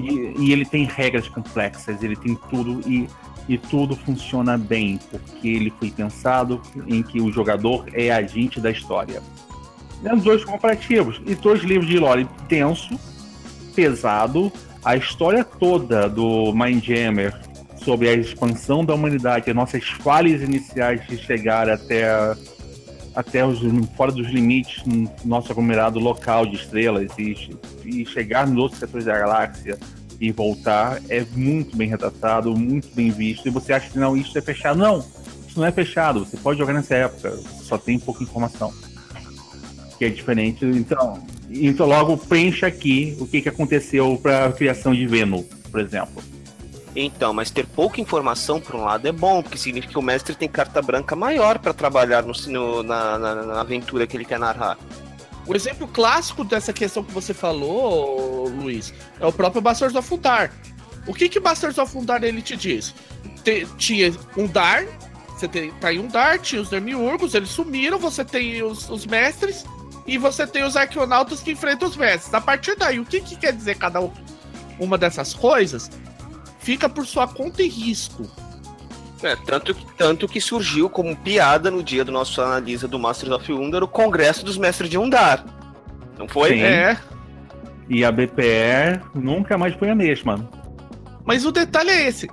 [0.01, 3.07] E, e, ele tem regras complexas, ele tem tudo e,
[3.47, 8.71] e tudo funciona bem, porque ele foi pensado em que o jogador é agente da
[8.71, 9.21] história.
[10.03, 11.21] É dois comparativos.
[11.25, 12.99] E dois livros de lore denso,
[13.75, 14.51] pesado,
[14.83, 17.39] a história toda do Mindjammer
[17.83, 22.35] sobre a expansão da humanidade, as nossas falhas iniciais de chegar até
[23.15, 23.59] até os,
[23.95, 29.05] fora dos limites no nosso aglomerado local de estrelas e, e chegar nos outros setores
[29.05, 29.77] da galáxia
[30.19, 33.47] e voltar é muito bem retratado, muito bem visto.
[33.47, 34.77] E você acha que não, isso é fechado.
[34.77, 34.99] Não,
[35.47, 36.19] isso não é fechado.
[36.25, 38.71] Você pode jogar nessa época, só tem pouca informação.
[39.97, 40.63] Que é diferente.
[40.63, 45.79] Então, então logo preencha aqui o que, que aconteceu para a criação de Venu, por
[45.79, 46.30] exemplo.
[46.95, 50.35] Então, mas ter pouca informação, por um lado, é bom, porque significa que o mestre
[50.35, 54.39] tem carta branca maior para trabalhar no, no na, na, na, aventura que ele quer
[54.39, 54.77] narrar.
[55.47, 60.51] O exemplo clássico dessa questão que você falou, Luiz, é o próprio Bastards of Undar.
[61.07, 62.93] O que que Bastards of Undar ele te diz?
[63.43, 64.85] Te, tinha um Dar,
[65.29, 69.05] você tem, tá aí um Dar, tinha os Demiurgos, eles sumiram, você tem os, os
[69.05, 69.65] mestres
[70.05, 72.33] e você tem os arqueonautas que enfrentam os mestres.
[72.33, 73.99] A partir daí, o que que quer dizer cada
[74.77, 75.89] uma dessas coisas?
[76.61, 78.29] Fica por sua conta e risco.
[79.23, 83.53] É, tanto, tanto que surgiu como piada no dia do nosso analisa do Masters of
[83.53, 85.45] Undar o Congresso dos Mestres de Undar.
[86.17, 86.49] Não foi?
[86.49, 86.61] Sim.
[86.61, 86.97] É.
[87.87, 90.49] E a BPE nunca mais foi a mesma.
[91.23, 92.27] Mas o detalhe é esse.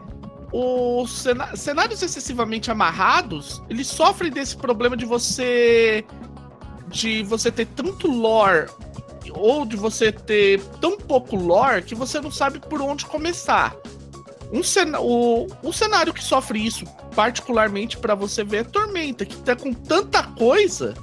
[0.50, 1.26] Os
[1.56, 6.04] cenários excessivamente amarrados, eles sofrem desse problema de você
[6.88, 8.70] de você ter tanto lore
[9.32, 13.76] ou de você ter tão pouco lore que você não sabe por onde começar.
[14.50, 14.62] Um,
[14.98, 16.84] o, um cenário que sofre isso,
[17.14, 20.94] particularmente para você ver, é Tormenta, que tá com tanta coisa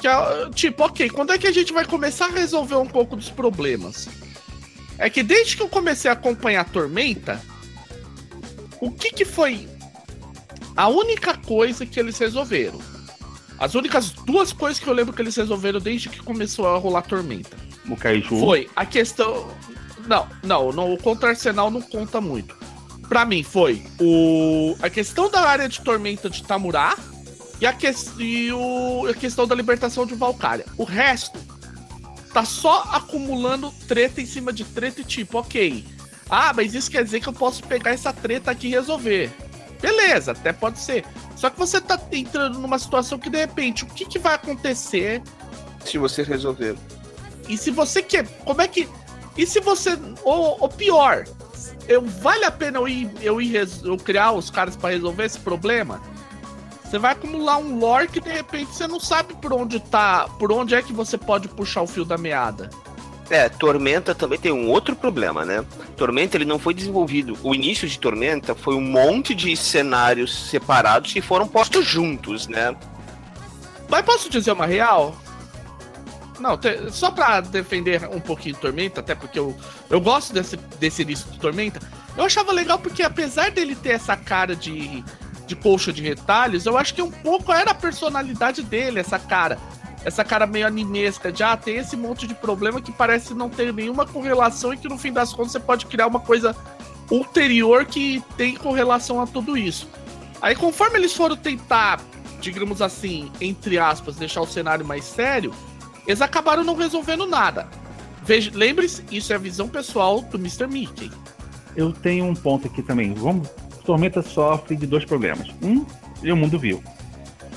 [0.00, 0.08] que,
[0.54, 4.08] tipo, ok, quando é que a gente vai começar a resolver um pouco dos problemas?
[4.96, 7.40] É que desde que eu comecei a acompanhar a Tormenta,
[8.80, 9.68] o que que foi
[10.76, 12.78] a única coisa que eles resolveram?
[13.58, 17.02] As únicas duas coisas que eu lembro que eles resolveram desde que começou a rolar
[17.02, 17.56] Tormenta.
[17.88, 18.40] O Kaiju.
[18.40, 19.48] Foi a questão.
[20.10, 22.56] Não, não, não, o contra Arsenal não conta muito.
[23.08, 26.98] Pra mim foi o a questão da área de tormenta de Tamurá
[27.60, 27.86] e a, que...
[28.18, 29.06] e o...
[29.08, 30.66] a questão da libertação de Valkyria.
[30.76, 31.38] O resto
[32.34, 35.86] tá só acumulando treta em cima de treta e tipo, ok.
[36.28, 39.30] Ah, mas isso quer dizer que eu posso pegar essa treta aqui e resolver.
[39.80, 41.04] Beleza, até pode ser.
[41.36, 45.22] Só que você tá entrando numa situação que de repente, o que, que vai acontecer
[45.84, 46.76] se você resolver?
[47.48, 48.26] E se você quer.
[48.44, 48.88] Como é que.
[49.36, 49.98] E se você.
[50.24, 51.24] Ou, ou pior,
[51.88, 55.38] eu, vale a pena eu ir, eu ir eu criar os caras para resolver esse
[55.38, 56.00] problema?
[56.84, 60.50] Você vai acumular um lore que de repente você não sabe por onde tá, por
[60.50, 62.68] onde é que você pode puxar o fio da meada.
[63.30, 65.64] É, Tormenta também tem um outro problema, né?
[65.96, 67.38] Tormenta ele não foi desenvolvido.
[67.44, 72.74] O início de Tormenta foi um monte de cenários separados que foram postos juntos, né?
[73.88, 75.14] Mas posso dizer uma real?
[76.40, 79.56] Não, te, só pra defender um pouquinho Tormenta, até porque eu,
[79.88, 81.80] eu gosto desse, desse início de Tormenta,
[82.16, 85.04] eu achava legal porque apesar dele ter essa cara de
[85.50, 89.58] de colcha de retalhos, eu acho que um pouco era a personalidade dele, essa cara.
[90.04, 93.72] Essa cara meio animesca de, ah, tem esse monte de problema que parece não ter
[93.72, 96.56] nenhuma correlação e que no fim das contas você pode criar uma coisa
[97.10, 99.88] ulterior que tem correlação a tudo isso.
[100.40, 102.00] Aí conforme eles foram tentar,
[102.40, 105.52] digamos assim, entre aspas, deixar o cenário mais sério,
[106.10, 107.68] eles acabaram não resolvendo nada.
[108.52, 110.66] Lembre-se, isso é a visão pessoal do Mr.
[110.66, 111.10] Mickey.
[111.76, 113.14] Eu tenho um ponto aqui também.
[113.14, 113.48] Vamos
[113.84, 115.48] Tormenta sofre de dois problemas.
[115.62, 115.84] Um,
[116.22, 116.82] é o mundo vivo.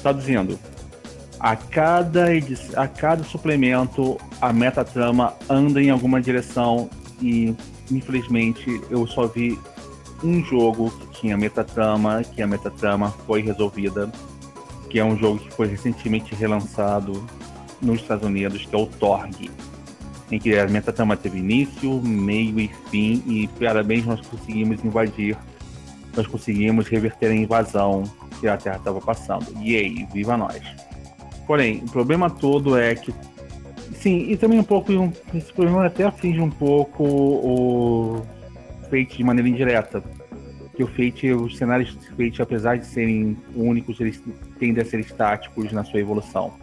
[0.02, 0.58] Traduzindo,
[1.40, 2.26] a cada,
[2.76, 6.90] a cada suplemento, a metatrama anda em alguma direção
[7.22, 7.56] e,
[7.92, 9.60] infelizmente, eu só vi
[10.24, 14.12] um jogo que tinha metatrama, que a metatrama foi resolvida,
[14.90, 17.24] que é um jogo que foi recentemente relançado
[17.84, 19.52] nos Estados Unidos, que é o Torg,
[20.32, 25.38] em que a metatrama teve início, meio e fim, e parabéns, nós conseguimos invadir
[26.16, 28.04] nós conseguimos reverter a invasão
[28.40, 29.48] que a Terra estava passando.
[29.62, 30.62] E aí, viva nós!
[31.48, 33.14] Porém, o problema todo é que.
[33.96, 34.92] Sim, e também um pouco.
[35.34, 38.22] Esse problema até atinge um pouco o
[38.84, 40.04] Fate de maneira indireta.
[40.76, 44.22] Que o Fate, os cenários de apesar de serem únicos, eles
[44.60, 46.54] tendem a ser estáticos na sua evolução.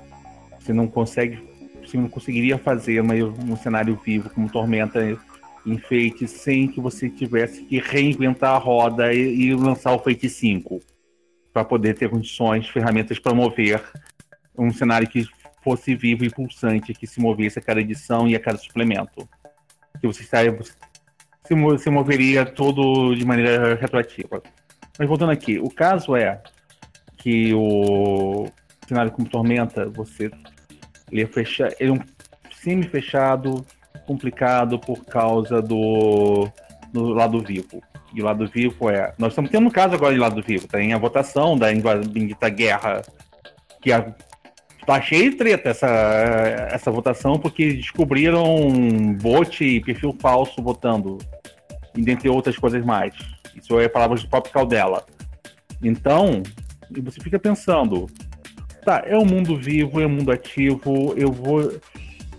[0.60, 1.42] Você não consegue.
[1.82, 5.18] Você não conseguiria fazer uma, um cenário vivo como Tormenta
[5.66, 10.80] enfeite sem que você tivesse que reinventar a roda e, e lançar o Fate 5
[11.52, 13.82] para poder ter condições, ferramentas para mover
[14.56, 15.26] um cenário que
[15.62, 19.28] fosse vivo e pulsante, que se movesse a cada edição e a cada suplemento.
[20.00, 20.56] Que você estaria,
[21.44, 24.42] se, se moveria todo de maneira retroativa.
[24.98, 26.40] Mas voltando aqui, o caso é
[27.16, 28.48] que o
[28.90, 30.30] cenário como Tormenta, você
[31.10, 32.00] ele é, fecha, ele é um
[32.62, 33.64] semi-fechado,
[34.06, 36.48] complicado por causa do,
[36.92, 37.82] do lado vivo.
[38.14, 39.12] E o lado vivo é.
[39.18, 40.66] Nós estamos tendo um caso agora de lado vivo.
[40.66, 43.02] Tem a votação da bendita guerra,
[43.80, 44.14] que a,
[44.86, 45.88] tá cheio de treta essa,
[46.70, 51.18] essa votação, porque descobriram bot e perfil falso votando,
[51.96, 53.14] e dentre outras coisas mais.
[53.54, 55.04] Isso é palavras do próprio Caldela.
[55.82, 56.42] Então,
[57.02, 58.06] você fica pensando,
[58.84, 61.80] tá, é um mundo vivo, é um mundo ativo, eu vou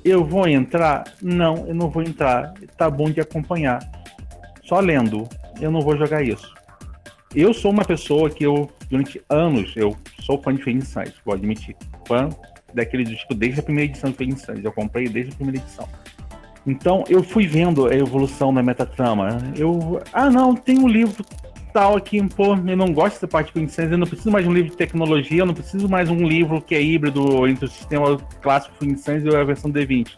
[0.04, 1.04] eu vou entrar?
[1.22, 2.54] Não, eu não vou entrar.
[2.76, 3.80] Tá bom de acompanhar.
[4.64, 5.28] Só lendo.
[5.60, 6.52] Eu não vou jogar isso.
[7.36, 11.36] Eu sou uma pessoa que eu, durante anos, eu sou fã de Phoenix Suns, vou
[11.36, 11.76] admitir.
[12.08, 12.30] Fã
[12.74, 14.64] daquele disco desde a primeira edição de Phoenix Suns.
[14.64, 15.88] Eu comprei desde a primeira edição.
[16.66, 19.38] Então, eu fui vendo a evolução da metatrama.
[19.56, 20.02] Eu.
[20.12, 21.24] Ah, não, tem um livro
[21.74, 24.50] tal aqui, pô, eu não gosto dessa parte de Quintessence, eu não preciso mais de
[24.50, 27.68] um livro de tecnologia, eu não preciso mais um livro que é híbrido entre o
[27.68, 30.18] sistema clássico Quintessence e a versão D20.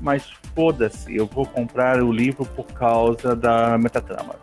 [0.00, 4.36] Mas foda-se, eu vou comprar o livro por causa da metatrama.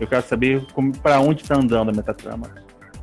[0.00, 0.66] Eu quero saber
[1.02, 2.50] para onde está andando a metatrama.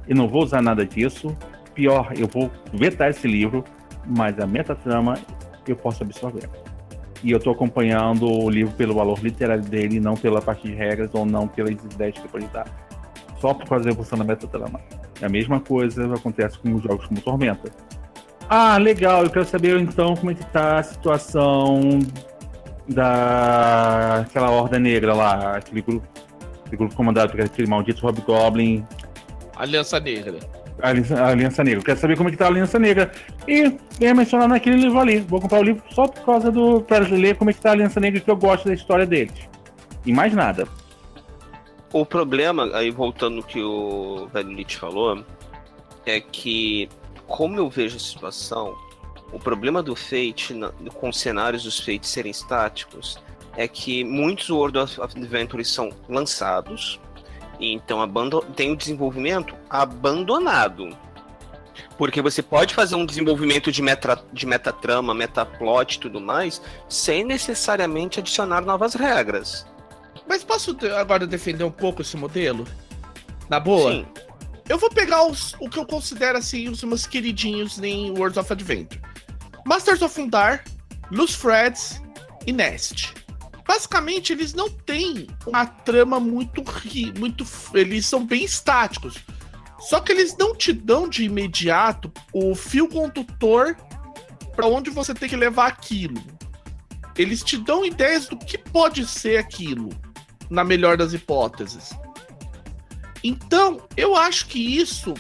[0.08, 1.36] Eu não vou usar nada disso.
[1.74, 3.64] Pior, eu vou vetar esse livro,
[4.06, 5.18] mas a metatrama
[5.68, 6.50] eu posso absorver.
[7.24, 11.12] E eu tô acompanhando o livro pelo valor literário dele, não pela parte de regras
[11.14, 12.66] ou não pelas ideias que pode dar.
[13.40, 14.80] Só por fazer a evolução da metatrama.
[15.22, 17.72] É a mesma coisa acontece com os jogos como Tormenta.
[18.50, 22.00] Ah, legal, eu quero saber então como é que tá a situação
[22.88, 26.08] da horda negra lá, aquele grupo,
[26.62, 28.86] aquele grupo comandado por aquele maldito Hobgoblin.
[29.56, 30.40] Aliança Negra.
[30.82, 31.84] A Aliança, a Aliança Negra.
[31.84, 33.12] Quero saber como é que tá a Aliança Negra.
[33.48, 35.20] E ia mencionar naquele livro ali.
[35.20, 36.82] Vou comprar o livro só por causa do.
[36.82, 39.34] para ler como é que tá a Aliança Negra, que eu gosto da história deles.
[40.06, 40.68] E mais nada.
[41.94, 45.24] O problema, aí voltando no que o Velho Nietzsche falou,
[46.06, 46.88] é que,
[47.28, 48.76] como eu vejo a situação,
[49.32, 50.56] o problema do Fate,
[50.94, 53.20] com os cenários dos Fates serem estáticos,
[53.58, 57.00] é que muitos World of Adventures são lançados,
[57.62, 58.00] então
[58.56, 60.98] tem o desenvolvimento abandonado.
[61.98, 67.24] Porque você pode fazer um desenvolvimento de, meta, de metatrama, metaplot e tudo mais, sem
[67.24, 69.66] necessariamente adicionar novas regras.
[70.28, 72.66] Mas posso agora defender um pouco esse modelo?
[73.50, 73.92] Na boa?
[73.92, 74.06] Sim.
[74.68, 78.52] Eu vou pegar os, o que eu considero assim os meus queridinhos em World of
[78.52, 79.02] Adventure.
[79.66, 80.64] Masters of Undar,
[81.12, 82.02] Luz Freds
[82.48, 83.14] e Nest.
[83.72, 86.62] Basicamente, eles não têm uma trama muito
[87.18, 89.16] muito eles são bem estáticos.
[89.80, 93.78] Só que eles não te dão de imediato o fio condutor
[94.58, 96.22] para onde você tem que levar aquilo.
[97.18, 99.88] Eles te dão ideias do que pode ser aquilo,
[100.50, 101.92] na melhor das hipóteses.
[103.24, 105.14] Então, eu acho que isso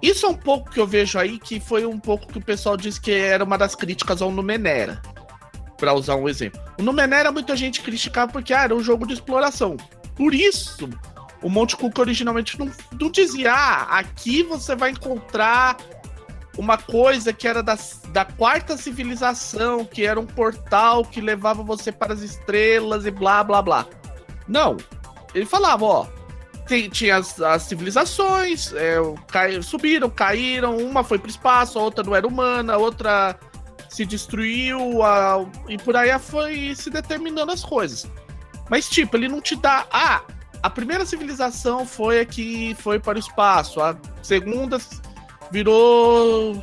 [0.00, 2.76] isso é um pouco que eu vejo aí que foi um pouco que o pessoal
[2.76, 5.02] disse que era uma das críticas ao Numenera.
[5.76, 6.60] Para usar um exemplo.
[6.78, 9.76] O Numenera muita gente criticava porque ah, era um jogo de exploração.
[10.14, 10.88] Por isso,
[11.42, 12.70] o Monte Cook originalmente não,
[13.00, 15.76] não dizia: ah, aqui você vai encontrar
[16.56, 17.76] uma coisa que era da,
[18.08, 23.42] da quarta civilização, que era um portal que levava você para as estrelas e blá
[23.42, 23.86] blá blá.
[24.46, 24.76] Não.
[25.34, 26.06] Ele falava: ó,
[26.66, 28.96] tem, tinha as, as civilizações, é,
[29.28, 33.38] cai, subiram, caíram, uma foi para o espaço, a outra não era humana, a outra
[33.94, 38.10] se destruiu, a, e por aí foi se determinando as coisas.
[38.68, 39.86] Mas, tipo, ele não te dá.
[39.88, 40.22] Ah,
[40.60, 44.78] a primeira civilização foi a que foi para o espaço, a segunda
[45.52, 46.60] virou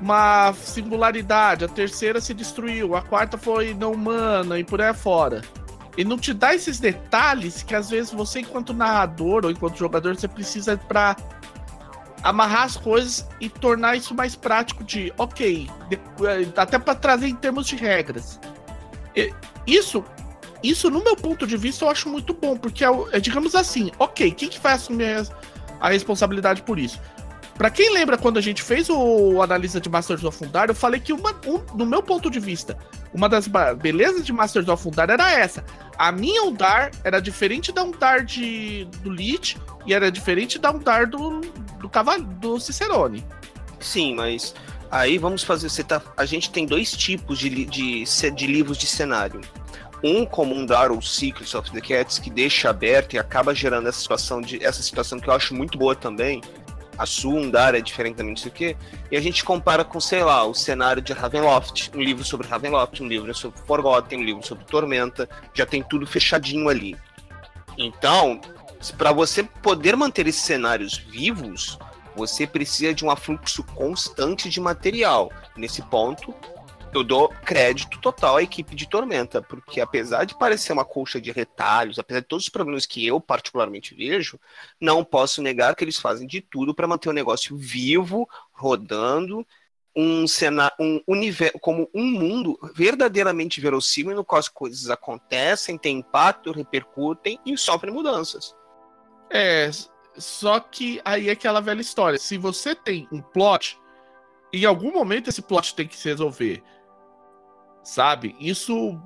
[0.00, 5.42] uma singularidade, a terceira se destruiu, a quarta foi não humana e por aí fora.
[5.96, 10.16] Ele não te dá esses detalhes que às vezes você, enquanto narrador ou enquanto jogador,
[10.16, 11.14] você precisa para
[12.22, 17.28] amarrar as coisas e tornar isso mais prático de, ok, de, eh, até para trazer
[17.28, 18.40] em termos de regras.
[19.66, 20.04] Isso,
[20.62, 23.90] isso no meu ponto de vista eu acho muito bom, porque é, é digamos assim,
[23.98, 25.26] ok, quem que vai assumir
[25.80, 27.00] a responsabilidade por isso?
[27.58, 31.00] Para quem lembra quando a gente fez o analisa de Masters of Undar, eu falei
[31.00, 32.78] que uma, um, no meu ponto de vista,
[33.12, 33.48] uma das
[33.82, 35.64] belezas de Masters of Undar era essa.
[35.98, 41.08] A minha Undar era diferente da Undar de, do Lich e era diferente da Undar
[41.08, 41.37] do,
[41.80, 43.24] do, Caval, do Cicerone.
[43.80, 44.54] Sim, mas
[44.90, 45.68] aí vamos fazer.
[45.68, 49.40] Você tá, a gente tem dois tipos de, de, de livros de cenário.
[50.02, 53.88] Um como um Dar ou Secrets of the Cats que deixa aberto e acaba gerando
[53.88, 56.40] essa situação de essa situação que eu acho muito boa também,
[56.98, 58.76] a Sundar é diferente também, não sei o quê.
[59.10, 63.00] E a gente compara com, sei lá, o cenário de Ravenloft, um livro sobre Ravenloft,
[63.00, 66.96] um livro sobre Forgotten, um livro sobre Tormenta, já tem tudo fechadinho ali.
[67.78, 68.40] Então,
[68.96, 71.78] para você poder manter esses cenários vivos,
[72.14, 75.30] você precisa de um afluxo constante de material.
[75.56, 76.34] Nesse ponto,
[76.94, 81.30] eu dou crédito total à equipe de Tormenta, porque apesar de parecer uma colcha de
[81.30, 84.40] retalhos, apesar de todos os problemas que eu particularmente vejo,
[84.80, 89.46] não posso negar que eles fazem de tudo para manter o negócio vivo, rodando,
[89.94, 95.98] um cenário, um universo, como um mundo verdadeiramente verossímil no qual as coisas acontecem, têm
[95.98, 98.54] impacto, repercutem e sofrem mudanças.
[99.30, 99.70] É,
[100.16, 102.18] só que aí é aquela velha história.
[102.18, 103.78] Se você tem um plot,
[104.52, 106.62] em algum momento esse plot tem que se resolver
[107.88, 108.36] sabe?
[108.38, 109.00] Isso,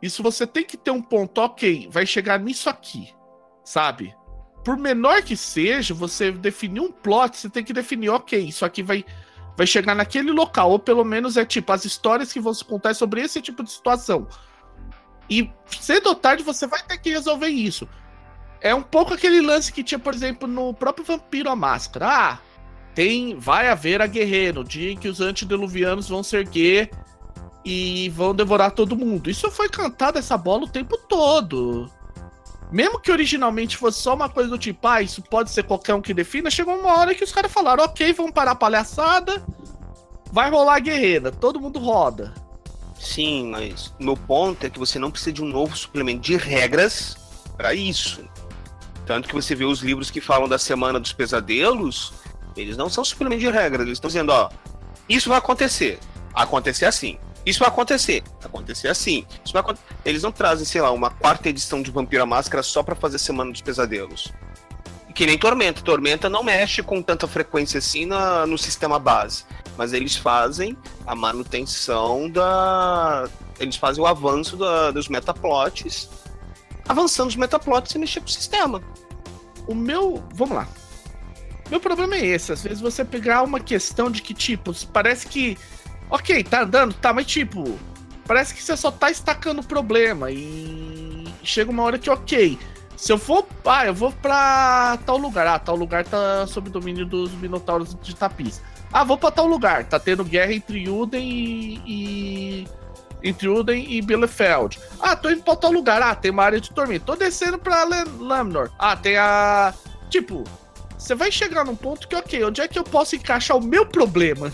[0.00, 3.12] isso você tem que ter um ponto, ok, vai chegar nisso aqui,
[3.64, 4.14] sabe?
[4.64, 8.82] Por menor que seja, você definir um plot, você tem que definir, ok, isso aqui
[8.82, 9.04] vai,
[9.56, 12.94] vai chegar naquele local, ou pelo menos é tipo as histórias que vão se contar
[12.94, 14.28] sobre esse tipo de situação.
[15.28, 15.50] E
[15.80, 17.88] cedo ou tarde você vai ter que resolver isso.
[18.60, 22.06] É um pouco aquele lance que tinha, por exemplo, no próprio Vampiro a Máscara.
[22.08, 22.38] Ah,
[22.94, 26.90] tem, vai haver a guerreira, no dia em que os antediluvianos vão se erguer
[27.64, 29.30] e vão devorar todo mundo.
[29.30, 31.90] Isso foi cantado essa bola o tempo todo.
[32.72, 36.02] Mesmo que originalmente fosse só uma coisa do tipo, ah, isso pode ser qualquer um
[36.02, 39.42] que defina, chegou uma hora que os caras falaram, ok, vamos parar a palhaçada,
[40.30, 42.34] vai rolar a guerreira, todo mundo roda.
[42.98, 47.16] Sim, mas meu ponto é que você não precisa de um novo suplemento de regras
[47.56, 48.28] para isso.
[49.08, 52.12] Tanto que você vê os livros que falam da semana dos pesadelos,
[52.54, 54.50] eles não são suplemento de regras, eles estão dizendo, ó,
[55.08, 55.98] isso vai acontecer.
[56.34, 57.18] Acontecer assim.
[57.46, 58.22] Isso vai acontecer.
[58.44, 59.24] Acontecer assim.
[59.42, 59.86] Isso vai acontecer.
[60.04, 63.50] Eles não trazem, sei lá, uma quarta edição de Vampira Máscara só para fazer Semana
[63.50, 64.30] dos Pesadelos.
[65.14, 65.80] Que nem Tormenta.
[65.80, 69.46] Tormenta não mexe com tanta frequência assim na, no sistema base.
[69.78, 73.26] Mas eles fazem a manutenção da.
[73.58, 76.10] Eles fazem o avanço da, dos metaplots.
[76.88, 78.82] Avançando os metaplots e mexer com o sistema.
[79.66, 80.22] O meu.
[80.34, 80.68] Vamos lá.
[81.70, 82.52] Meu problema é esse.
[82.52, 85.58] Às vezes você pegar uma questão de que, tipo, parece que.
[86.10, 87.78] Ok, tá andando, tá, mas tipo.
[88.26, 90.30] Parece que você só tá estacando o problema.
[90.30, 92.58] E chega uma hora que, ok
[92.98, 95.46] se eu for, ah, eu vou pra tal lugar.
[95.46, 98.60] Ah, tal lugar tá sob domínio dos Minotauros de Tapiz.
[98.92, 99.84] Ah, vou pra tal lugar.
[99.84, 101.80] Tá tendo guerra entre Uden e.
[101.86, 102.68] e...
[103.22, 104.78] Entre Uden e Bielefeld.
[105.00, 106.00] Ah, tô indo pra tal lugar.
[106.02, 107.06] Ah, tem uma área de tormento.
[107.06, 107.84] Tô descendo pra
[108.18, 108.70] Lamnor.
[108.78, 109.74] Ah, tem a.
[110.08, 110.44] Tipo,
[110.96, 113.84] você vai chegar num ponto que, ok, onde é que eu posso encaixar o meu
[113.84, 114.52] problema?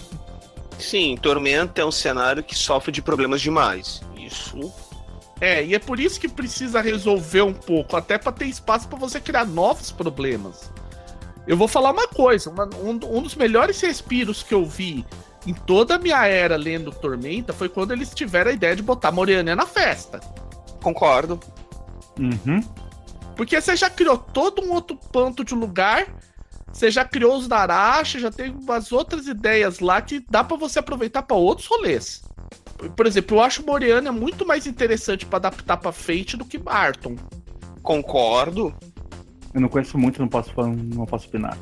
[0.78, 4.02] Sim, Tormenta é um cenário que sofre de problemas demais.
[4.16, 4.72] Isso
[5.40, 8.98] é, e é por isso que precisa resolver um pouco, até para ter espaço para
[8.98, 10.70] você criar novos problemas.
[11.46, 15.04] Eu vou falar uma coisa: uma, um, um, dos melhores respiros que eu vi
[15.46, 19.12] em toda a minha era lendo Tormenta foi quando eles tiveram a ideia de botar
[19.12, 20.20] Moriana na festa.
[20.82, 21.38] Concordo.
[22.18, 22.60] Uhum.
[23.36, 26.06] Porque você já criou todo um outro ponto de lugar,
[26.72, 30.78] você já criou os Narashi, já tem umas outras ideias lá que dá para você
[30.78, 32.22] aproveitar para outros rolês.
[32.96, 37.16] Por exemplo, eu acho Moriana muito mais interessante para adaptar para Fate do que Barton.
[37.82, 38.74] Concordo.
[39.52, 41.56] Eu não conheço muito, não posso não posso opinar.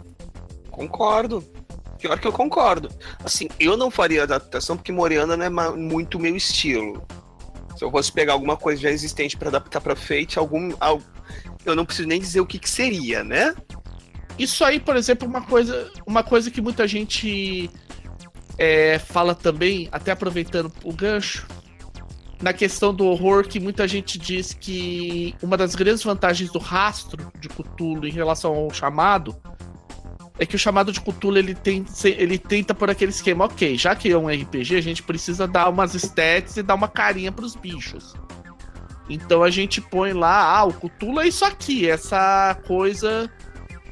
[0.71, 1.45] Concordo.
[2.03, 2.89] Pior que eu concordo.
[3.25, 7.07] Assim, eu não faria adaptação porque Moriana não é muito meu estilo.
[7.77, 10.73] Se eu fosse pegar alguma coisa já existente para adaptar para Fate, algum,
[11.65, 13.55] eu não preciso nem dizer o que, que seria, né?
[14.37, 17.71] Isso aí, por exemplo, uma coisa, uma coisa que muita gente
[18.59, 21.47] é, fala também, até aproveitando o gancho,
[22.41, 27.31] na questão do horror, que muita gente diz que uma das grandes vantagens do rastro
[27.39, 29.37] de Cthulhu em relação ao chamado
[30.39, 33.95] é que o chamado de Cthulhu ele, tem, ele tenta por aquele esquema, ok, já
[33.95, 37.55] que é um RPG, a gente precisa dar umas stats e dar uma carinha pros
[37.55, 38.15] bichos.
[39.09, 43.31] Então a gente põe lá, ah, o Cthulhu é isso aqui, essa coisa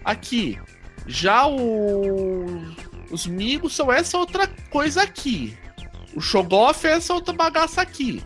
[0.05, 0.59] aqui.
[1.07, 2.63] Já o
[3.11, 5.57] os Migos são essa outra coisa aqui.
[6.15, 8.23] O Shogoff é essa outra bagaça aqui.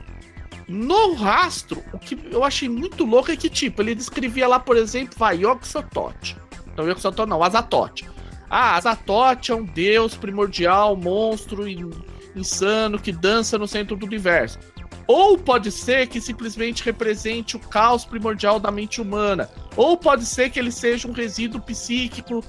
[0.68, 4.76] No rastro, o que eu achei muito louco é que, tipo, ele descrevia lá, por
[4.76, 5.40] exemplo, vai.
[6.76, 8.08] Não, Yoxotot não, Azatote.
[8.48, 11.64] Ah, Azatote é um deus primordial, monstro
[12.34, 14.58] insano que dança no centro do universo.
[15.06, 19.50] Ou pode ser que simplesmente represente o caos primordial da mente humana.
[19.76, 22.42] Ou pode ser que ele seja um resíduo psíquico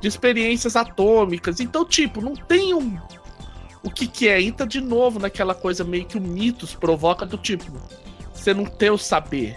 [0.00, 1.60] de experiências atômicas.
[1.60, 2.98] Então, tipo, não tem um.
[3.82, 4.42] O que que é?
[4.42, 7.72] Entra de novo naquela coisa meio que o mitos provoca do tipo.
[8.34, 9.56] Você não ter o saber.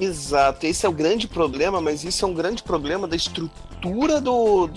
[0.00, 4.68] Exato, esse é o grande problema, mas isso é um grande problema da estrutura do,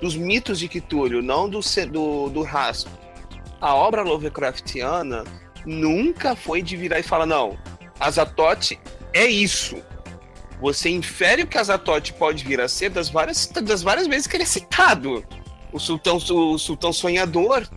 [0.00, 1.60] dos mitos de Cthulhu, não do,
[1.90, 2.92] do, do rastro.
[3.60, 5.24] A obra Lovecraftiana
[5.66, 7.58] nunca foi de virar e falar, não,
[7.98, 8.78] Azatote
[9.12, 9.76] é isso
[10.60, 14.36] você infere o que Azatote pode vir a ser das várias, das várias vezes que
[14.36, 15.24] ele é citado.
[15.72, 17.68] O sultão, o sultão sonhador,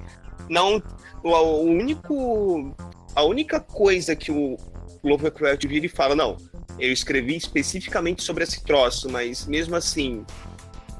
[0.49, 0.81] não
[1.23, 2.75] o, o único
[3.13, 4.57] a única coisa que o
[5.03, 6.37] Lovecraft vira e fala, não,
[6.79, 10.25] eu escrevi especificamente sobre esse troço, mas mesmo assim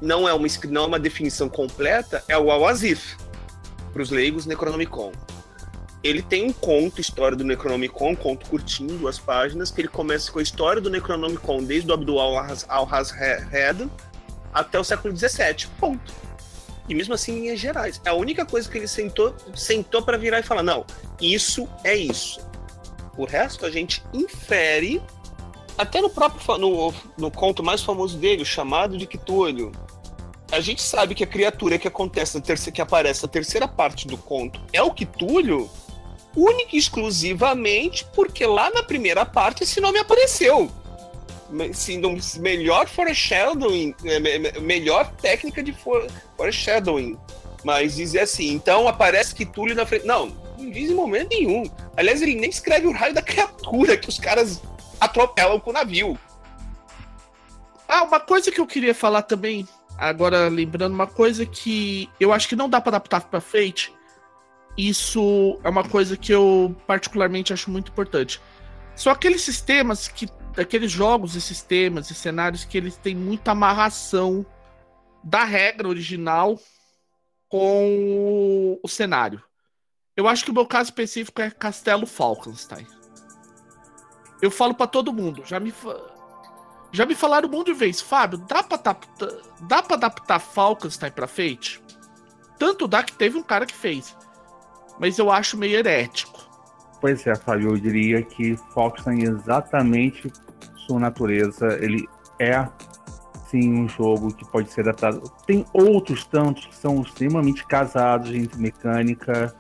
[0.02, 3.18] não é uma, não é uma definição completa, é o Awazif,
[3.94, 5.12] para os leigos Necronomicon
[6.04, 10.32] ele tem um conto, história do Necronomicon, um conto curtinho, duas páginas, que ele começa
[10.32, 13.90] com a história do Necronomicon desde o Abdul al-Hazred
[14.52, 15.68] até o século XVII.
[15.80, 16.14] Ponto.
[16.90, 18.02] E mesmo assim, em linhas gerais.
[18.04, 20.86] É a única coisa que ele sentou, sentou para virar e falar: não,
[21.22, 22.40] isso é isso.
[23.22, 25.00] O resto a gente infere.
[25.78, 29.72] Até no próprio no, no conto mais famoso dele, o chamado de Cthulhu,
[30.52, 34.18] a gente sabe que a criatura que acontece terceira, que aparece na terceira parte do
[34.18, 35.70] conto é o Cthulhu,
[36.36, 40.72] única e exclusivamente porque lá na primeira parte esse nome apareceu.
[41.74, 45.76] Sendo melhor foreshadowing, é, melhor técnica de
[46.36, 47.20] foreshadowing.
[47.64, 50.08] Mas dizer assim, então aparece que Túlio na frente.
[50.08, 51.64] Não, não diz em momento nenhum.
[51.96, 54.62] Aliás, ele nem escreve o raio da criatura que os caras
[55.00, 56.18] atropelam com o navio.
[57.88, 62.48] Ah, uma coisa que eu queria falar também, agora lembrando, uma coisa que eu acho
[62.48, 63.94] que não dá para adaptar para Fate,
[64.78, 68.42] isso é uma coisa que eu particularmente acho muito importante.
[68.96, 70.28] São aqueles sistemas que.
[70.58, 74.46] Aqueles jogos e sistemas e cenários que eles têm muita amarração
[75.24, 76.60] da regra original
[77.48, 79.42] com o cenário.
[80.16, 82.86] Eu acho que o meu caso específico é Castelo Falkenstein.
[84.42, 85.74] Eu falo para todo mundo, já me
[86.92, 89.30] já me falaram um monte de vezes, Fábio, dá pra adaptar,
[89.62, 91.82] dá pra adaptar Falkenstein pra Fate?
[92.60, 94.16] Tanto dá que teve um cara que fez.
[95.00, 96.40] Mas eu acho meio herético.
[97.00, 100.32] Pois é, Fábio, eu diria que Falkenstein exatamente
[100.86, 102.08] sua natureza, ele
[102.38, 102.68] é
[103.48, 105.22] sim um jogo que pode ser adaptado.
[105.46, 109.56] Tem outros tantos que são extremamente casados entre mecânica.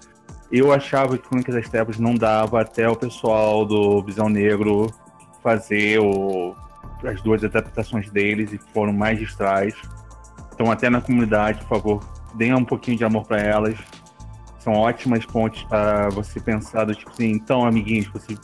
[0.52, 4.91] Eu achava que Crônica das Trevas não dava até o pessoal do Visão Negro
[5.41, 6.54] fazer o,
[7.06, 9.74] as duas adaptações deles e foram magistrais.
[10.54, 12.04] Então, até na comunidade, por favor,
[12.36, 13.78] deem um pouquinho de amor para elas.
[14.60, 18.38] São ótimas pontes para você pensar do tipo assim, então, amiguinhos, vocês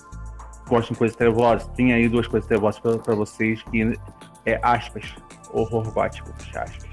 [0.68, 3.98] gostam de coisas trevosas, tem aí duas coisas trevosas para vocês que
[4.46, 5.14] é aspas,
[5.52, 6.87] horror gótico, aspas.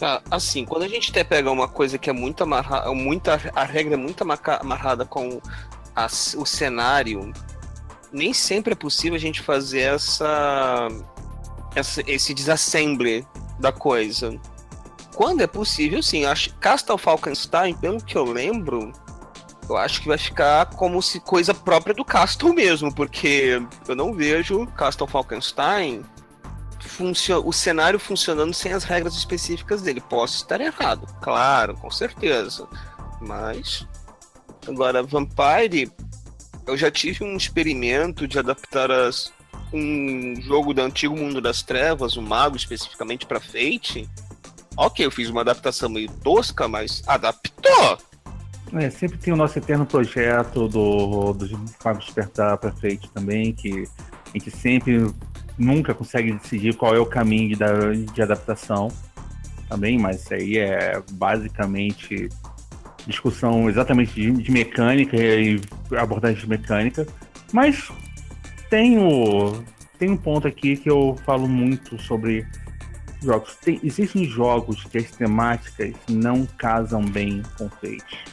[0.00, 3.64] Tá, assim, quando a gente até pega uma coisa que é muito amarrada, muita, a
[3.64, 5.42] regra é muito amarrada com
[5.94, 6.06] a,
[6.38, 7.30] o cenário,
[8.10, 10.88] nem sempre é possível a gente fazer essa,
[11.74, 13.26] essa esse desassembly
[13.58, 14.40] da coisa.
[15.14, 16.24] Quando é possível, sim.
[16.24, 18.92] Acho Castle Falkenstein, pelo que eu lembro,
[19.68, 24.14] eu acho que vai ficar como se coisa própria do Castle mesmo, porque eu não
[24.14, 26.02] vejo Castle Falkenstein
[27.44, 30.00] o cenário funcionando sem as regras específicas dele.
[30.00, 32.66] Posso estar errado, claro, com certeza.
[33.20, 33.86] Mas
[34.66, 35.90] agora Vampire,
[36.66, 39.32] eu já tive um experimento de adaptar as,
[39.72, 44.08] um jogo do antigo mundo das trevas, o Mago especificamente para Fate.
[44.76, 47.98] Ok, eu fiz uma adaptação meio tosca, mas adaptou.
[48.72, 53.88] É, sempre tem o nosso eterno projeto do, do Magos Despertar para Fate também, que
[54.26, 55.12] a gente sempre
[55.60, 58.88] nunca consegue decidir qual é o caminho de, de adaptação
[59.68, 62.28] também, mas isso aí é basicamente
[63.06, 65.60] discussão exatamente de, de mecânica e
[65.96, 67.06] abordagem de mecânica.
[67.52, 67.90] Mas
[68.70, 69.62] tem, o,
[69.98, 72.46] tem um ponto aqui que eu falo muito sobre
[73.22, 73.54] jogos.
[73.56, 78.24] Tem, existem jogos que as temáticas não casam bem com Fate.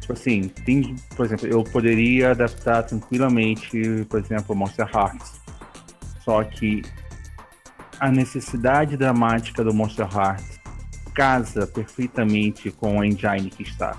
[0.00, 5.43] Tipo assim, tem, por exemplo, eu poderia adaptar tranquilamente, por exemplo, Monster Hearts
[6.24, 6.82] só que
[8.00, 10.60] a necessidade dramática do Monster Hearts
[11.14, 13.96] casa perfeitamente com a engine que está.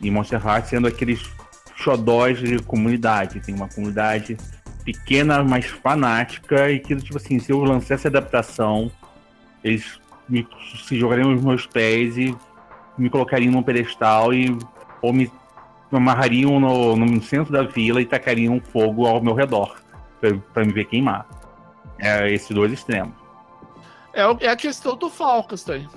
[0.00, 1.30] E Monster Hearts sendo aqueles
[1.76, 3.40] xodós de comunidade.
[3.40, 4.36] Tem uma comunidade
[4.84, 8.90] pequena, mas fanática, e que, tipo assim, se eu lançasse a adaptação,
[9.62, 10.46] eles me,
[10.84, 12.36] se jogariam nos meus pés e
[12.98, 14.56] me colocariam num pedestal e
[15.00, 15.30] ou me,
[15.90, 19.76] me amarrariam no, no centro da vila e tacariam fogo ao meu redor
[20.52, 21.26] para me ver queimar.
[22.02, 23.14] É esses dois extremos.
[24.12, 25.88] É, é a questão do Falkenstein.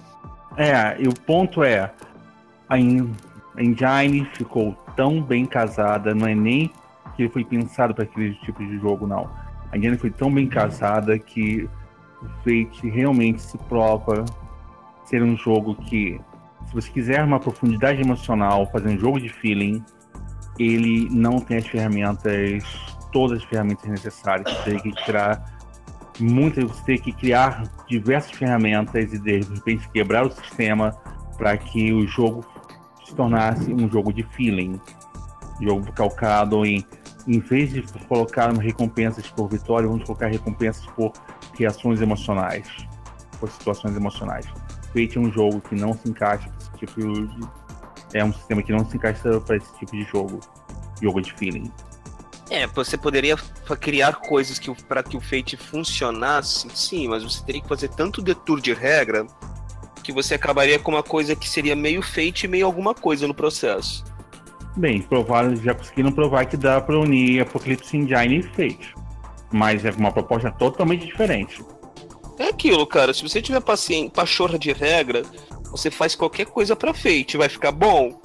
[0.55, 1.91] É, e o ponto é,
[2.69, 6.71] a engine ficou tão bem casada, não é nem
[7.17, 9.29] que foi pensado para aquele tipo de jogo, não.
[9.71, 11.67] A engine foi tão bem casada que
[12.21, 14.23] o Fate realmente se prova
[15.05, 16.21] ser um jogo que,
[16.67, 19.83] se você quiser uma profundidade emocional, fazer um jogo de feeling,
[20.57, 22.63] ele não tem as ferramentas,
[23.11, 24.51] todas as ferramentas necessárias.
[24.51, 25.54] Você tem que tirar
[26.19, 30.91] muitas você tem que criar diversas ferramentas e de repente quebrar o sistema
[31.37, 32.45] para que o jogo
[33.05, 34.79] se tornasse um jogo de feeling,
[35.61, 36.85] jogo calcado em
[37.27, 41.11] em vez de colocar recompensas por vitória, vamos colocar recompensas por
[41.57, 42.67] reações emocionais,
[43.39, 44.45] por situações emocionais.
[44.93, 47.65] Fate é um jogo que não se encaixa para esse tipo de
[48.13, 50.39] é um sistema que não se encaixa para esse tipo de jogo,
[51.01, 51.69] jogo de feeling.
[52.49, 53.35] É, você poderia
[53.79, 58.21] criar coisas que para que o Fate funcionasse, sim, mas você teria que fazer tanto
[58.21, 59.25] detour de regra
[60.03, 63.33] que você acabaria com uma coisa que seria meio Fate e meio alguma coisa no
[63.33, 64.03] processo.
[64.77, 68.93] Bem, provaram, já conseguiram provar que dá para unir Apocalipse Engine e Fate,
[69.51, 71.63] mas é uma proposta totalmente diferente.
[72.37, 73.13] É aquilo, cara.
[73.13, 75.23] Se você tiver paciência, pachorra de regra,
[75.71, 78.19] você faz qualquer coisa para Fate, vai ficar bom?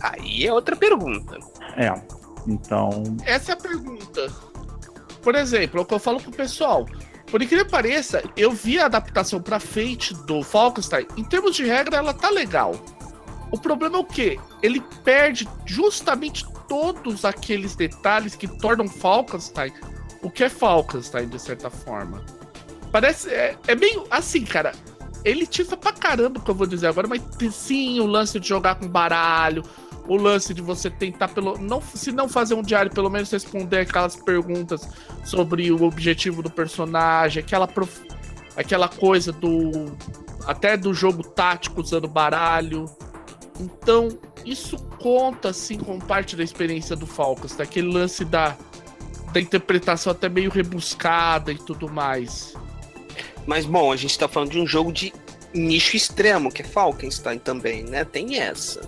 [0.00, 1.38] Aí é outra pergunta.
[1.76, 1.92] É,
[2.48, 3.02] então.
[3.24, 4.32] Essa é a pergunta.
[5.22, 6.86] Por exemplo, é o que eu falo pro pessoal.
[7.30, 11.06] Por incrível que pareça, eu vi a adaptação para Fate do Falkenstein.
[11.16, 12.74] Em termos de regra, ela tá legal.
[13.50, 14.38] O problema é o quê?
[14.62, 19.72] Ele perde justamente todos aqueles detalhes que tornam Falkenstein
[20.22, 22.24] o que é Falkenstein, de certa forma.
[22.90, 23.30] Parece.
[23.30, 24.72] É, é meio assim, cara.
[25.24, 27.22] Ele tira pra caramba o que eu vou dizer agora, mas
[27.52, 29.62] sim, o lance de jogar com baralho,
[30.08, 33.80] o lance de você tentar pelo não se não fazer um diário, pelo menos responder
[33.80, 34.88] aquelas perguntas
[35.22, 38.00] sobre o objetivo do personagem, aquela prof...
[38.56, 39.94] aquela coisa do
[40.46, 42.86] até do jogo tático usando baralho.
[43.60, 44.08] Então,
[44.46, 48.56] isso conta assim com parte da experiência do Falcons, daquele lance da
[49.32, 52.54] da interpretação até meio rebuscada e tudo mais.
[53.46, 55.12] Mas bom, a gente tá falando de um jogo de
[55.52, 58.06] nicho extremo, que é Falkenstein também, né?
[58.06, 58.80] Tem essa.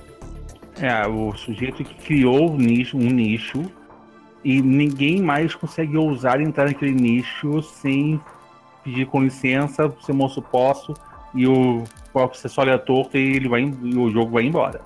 [0.80, 3.62] É, o sujeito que criou um nicho, um nicho
[4.42, 8.18] e ninguém mais consegue ousar entrar naquele nicho sem
[8.82, 10.94] pedir com licença, ser moço posso,
[11.34, 14.80] e o você só olha torto e ele vai e o jogo vai embora.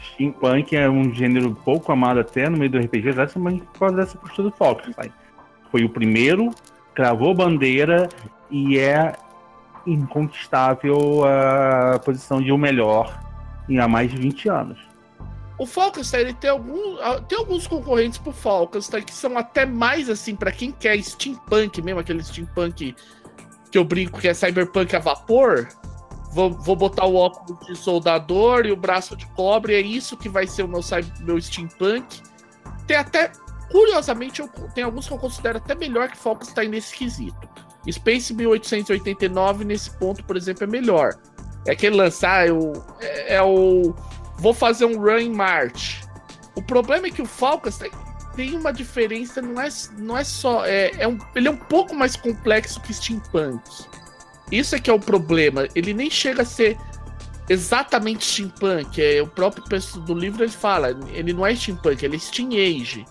[0.00, 4.18] Steampunk é um gênero pouco amado até no meio do RPG, exatamente por causa dessa
[4.18, 5.10] postura do Falkenstein.
[5.70, 6.50] Foi o primeiro,
[6.94, 8.08] cravou bandeira
[8.50, 9.14] e é
[9.86, 13.20] inconquistável a posição de o melhor
[13.68, 14.93] em há mais de 20 anos.
[15.58, 16.96] O Falkenstein ele tem, algum,
[17.28, 22.00] tem alguns concorrentes pro Falkenstein que são até mais assim, para quem quer steampunk mesmo,
[22.00, 22.94] aquele steampunk
[23.70, 25.68] que eu brinco que é cyberpunk a vapor.
[26.32, 30.28] Vou, vou botar o óculos de soldador e o braço de cobre, é isso que
[30.28, 30.80] vai ser o meu,
[31.20, 32.20] meu steampunk.
[32.88, 33.30] Tem até,
[33.70, 37.48] curiosamente, eu, tem alguns que eu considero até melhor que Falkenstein nesse quesito.
[37.90, 41.14] Space 1889, nesse ponto, por exemplo, é melhor.
[41.66, 42.52] É aquele lançar, ah,
[43.00, 43.94] é, é, o.
[44.36, 46.02] Vou fazer um run em Marte.
[46.54, 47.90] O problema é que o Falcons tem,
[48.36, 49.68] tem uma diferença, não é,
[49.98, 50.64] não é só.
[50.64, 53.62] É, é um, ele é um pouco mais complexo que Steampunk.
[54.50, 55.66] Isso é que é o problema.
[55.74, 56.76] Ele nem chega a ser
[57.48, 59.02] exatamente steampunk.
[59.02, 62.50] É, o próprio texto do livro ele fala, ele não é steampunk, ele é steam
[62.50, 63.04] age.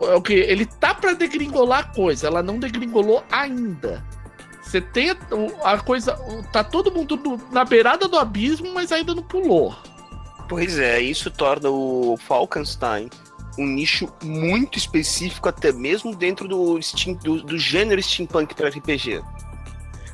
[0.00, 4.04] É o que ele tá para degringolar a coisa, ela não degringolou ainda.
[4.62, 5.16] Você tem a,
[5.64, 6.16] a, coisa,
[6.52, 9.74] tá todo mundo no, na beirada do abismo, mas ainda não pulou.
[10.52, 13.08] Pois é, isso torna o Falkenstein
[13.58, 19.22] um nicho muito específico, até mesmo dentro do, steam, do, do gênero steampunk para RPG.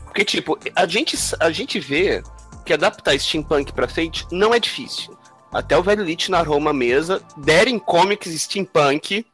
[0.05, 2.22] Porque, tipo, a gente, a gente vê
[2.64, 5.16] que adaptar steampunk para Fate não é difícil.
[5.53, 9.24] Até o velho Lich narrou uma mesa, derem comics steampunk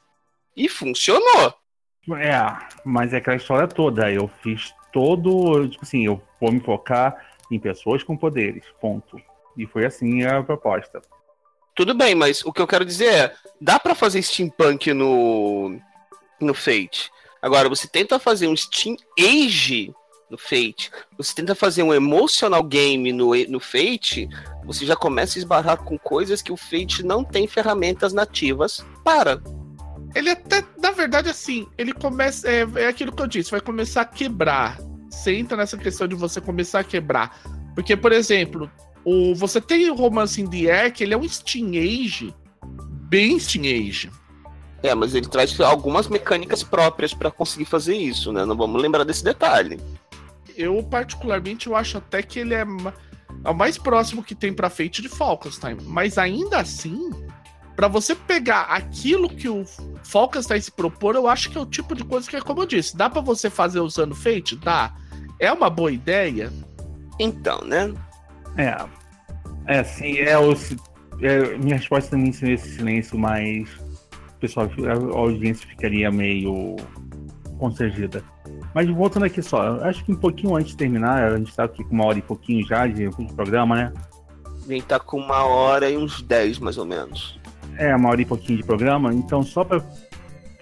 [0.57, 1.55] e funcionou.
[2.17, 2.39] É,
[2.85, 4.13] mas é aquela história toda.
[4.13, 5.67] Eu fiz todo.
[5.69, 7.17] Tipo assim, eu vou me focar
[7.51, 8.65] em pessoas com poderes.
[8.81, 9.21] Ponto.
[9.57, 11.01] E foi assim a proposta.
[11.75, 15.79] Tudo bem, mas o que eu quero dizer é: dá para fazer steampunk no,
[16.41, 17.11] no Fate.
[17.43, 19.93] Agora, você tenta fazer um Steam Age
[20.31, 24.29] no Fate, você tenta fazer um emotional game no, no Fate,
[24.65, 29.43] você já começa a esbarrar com coisas que o Fate não tem ferramentas nativas para.
[30.15, 32.49] Ele até, na verdade, assim, ele começa.
[32.49, 34.79] É, é aquilo que eu disse, vai começar a quebrar.
[35.11, 37.41] Você entra nessa questão de você começar a quebrar.
[37.75, 38.71] Porque, por exemplo,
[39.05, 42.35] o, você tem o Romance in the Air, que ele é um Steam Age,
[43.09, 44.11] bem Steam Age.
[44.83, 48.45] É, mas ele traz algumas mecânicas próprias para conseguir fazer isso, né?
[48.45, 49.81] Não vamos lembrar desse detalhe.
[50.57, 52.67] Eu, particularmente, eu acho até que ele é,
[53.45, 55.79] é o mais próximo que tem pra Fate de Falkenstein.
[55.85, 57.11] Mas ainda assim,
[57.75, 59.65] para você pegar aquilo que o
[60.03, 62.67] Falkenstein se propor, eu acho que é o tipo de coisa que é como eu
[62.67, 62.97] disse.
[62.97, 64.55] Dá para você fazer usando Fate?
[64.55, 64.95] Dá.
[65.41, 66.53] É uma boa ideia?
[67.19, 67.93] Então, né?
[68.57, 68.77] É.
[69.67, 70.53] É, assim, é o.
[71.21, 73.69] É, minha resposta também seria esse silêncio, mas
[74.37, 76.77] o pessoal, a audiência ficaria meio
[77.59, 78.23] constrangida.
[78.75, 81.85] Mas voltando aqui só, acho que um pouquinho antes de terminar, a gente tá aqui
[81.85, 83.93] com uma hora e pouquinho já de, de programa, né?
[84.65, 87.39] A gente tá com uma hora e uns dez, mais ou menos.
[87.79, 89.83] É, uma hora e pouquinho de programa, então só para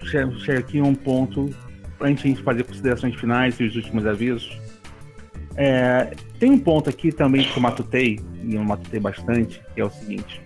[0.03, 1.49] chegar aqui um ponto,
[1.99, 4.62] antes de a gente fazer considerações finais e os últimos avisos.
[5.55, 9.85] É, tem um ponto aqui também que eu matutei, e eu matutei bastante, que é
[9.85, 10.41] o seguinte.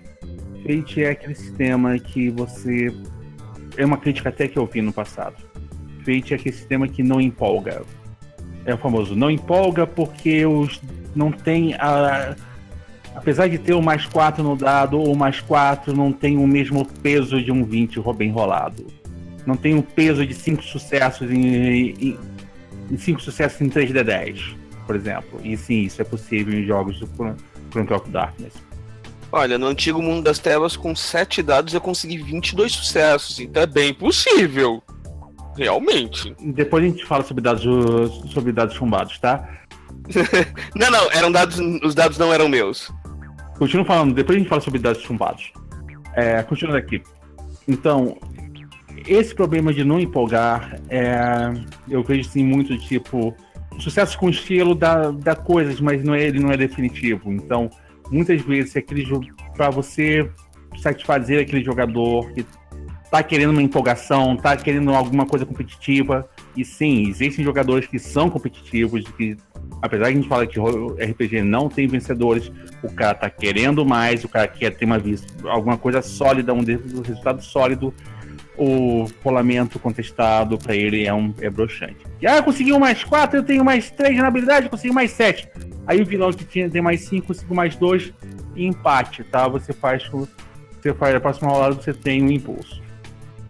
[0.63, 2.93] Fate é aquele sistema que você.
[3.77, 5.35] É uma crítica até que eu vi no passado.
[5.99, 7.83] Fate é aquele sistema que não empolga.
[8.65, 10.81] É o famoso não empolga porque os
[11.15, 12.35] não tem a
[13.17, 16.85] apesar de ter o mais 4 no dado, o mais 4 não tem o mesmo
[16.85, 18.85] peso de um 20 bem rolado.
[19.45, 22.17] Não tem o peso de 5 sucessos em,
[22.95, 24.55] 5 sucessos em 3D10,
[24.87, 25.39] por exemplo.
[25.43, 28.53] E sim, isso é possível em jogos do Chrono of Darkness.
[29.31, 33.65] Olha, no antigo mundo das trevas, com 7 dados eu consegui 22 sucessos, então é
[33.67, 34.81] bem possível.
[35.57, 36.33] Realmente.
[36.39, 37.63] Depois a gente fala sobre dados,
[38.31, 39.47] sobre dados chumbados, tá?
[40.75, 41.59] não, não, eram dados.
[41.83, 42.91] Os dados não eram meus.
[43.57, 45.51] Continuo falando, depois a gente fala sobre dados chumbados.
[46.13, 47.01] É, continuando aqui.
[47.67, 48.17] Então,
[49.07, 51.51] esse problema de não empolgar, é,
[51.89, 53.35] eu vejo sim muito tipo.
[53.79, 57.31] Sucesso com estilo dá, dá coisas, mas não é, ele não é definitivo.
[57.31, 57.69] Então,
[58.11, 59.05] muitas vezes aquele
[59.55, 60.29] para você
[60.77, 62.45] satisfazer aquele jogador que
[63.09, 66.27] tá querendo uma empolgação, tá querendo alguma coisa competitiva.
[66.55, 69.37] E sim, existem jogadores que são competitivos, que
[69.81, 72.51] apesar de a gente falar que RPG não tem vencedores,
[72.83, 75.01] o cara tá querendo mais, o cara quer ter uma
[75.45, 76.63] alguma coisa sólida, um
[77.01, 77.93] resultado sólido.
[78.57, 81.97] O rolamento contestado para ele é um é broxante.
[82.19, 85.47] E ah, conseguiu mais 4, eu tenho mais 3 na habilidade, consegui mais 7.
[85.85, 88.13] Aí o vilão que tinha tem mais 5, consigo mais 2
[88.55, 89.47] e empate, tá?
[89.47, 92.81] Você faz você faz a próxima rodada você tem um impulso.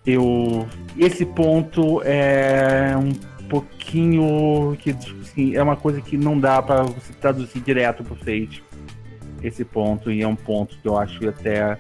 [0.06, 3.14] Eu esse ponto é um
[3.48, 8.64] pouquinho que assim, é uma coisa que não dá para você traduzir direto pro Fate.
[9.42, 11.78] Esse ponto e é um ponto que eu acho até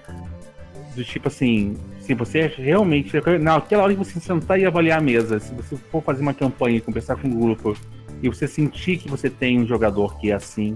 [0.95, 1.75] do tipo assim,
[2.07, 6.01] se você realmente naquela hora que você sentar e avaliar a mesa, se você for
[6.01, 7.75] fazer uma campanha e conversar com um grupo
[8.23, 10.73] e você sentir que você tem um jogador que é assim,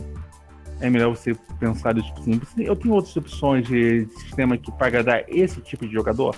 [0.82, 5.24] é melhor você pensar tipo assim, eu tenho outras opções de sistema que para agradar
[5.30, 6.36] esse tipo de jogador.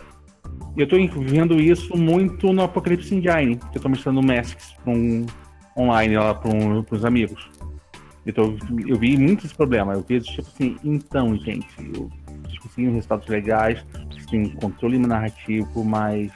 [0.78, 5.26] E eu tô vendo isso muito no Apocalipse Engine, que eu tô mostrando Masks um,
[5.76, 7.50] online lá para um, os amigos.
[8.24, 9.98] Eu, eu vi muitos problemas.
[9.98, 12.12] Eu vi tipo assim, então, gente, eu
[12.60, 13.86] consegui resultados legais,
[14.30, 16.32] tem controle narrativo, mas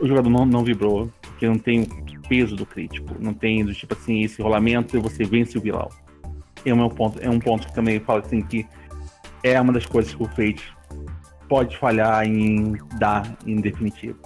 [0.00, 3.74] o jogador não, não vibrou, porque não tem o peso do crítico, não tem do
[3.74, 5.88] tipo assim, esse rolamento e você vence o vilão.
[6.64, 8.66] É um ponto, é um ponto que também fala assim que
[9.42, 10.74] é uma das coisas que o Fate
[11.48, 14.18] pode falhar em dar em definitivo.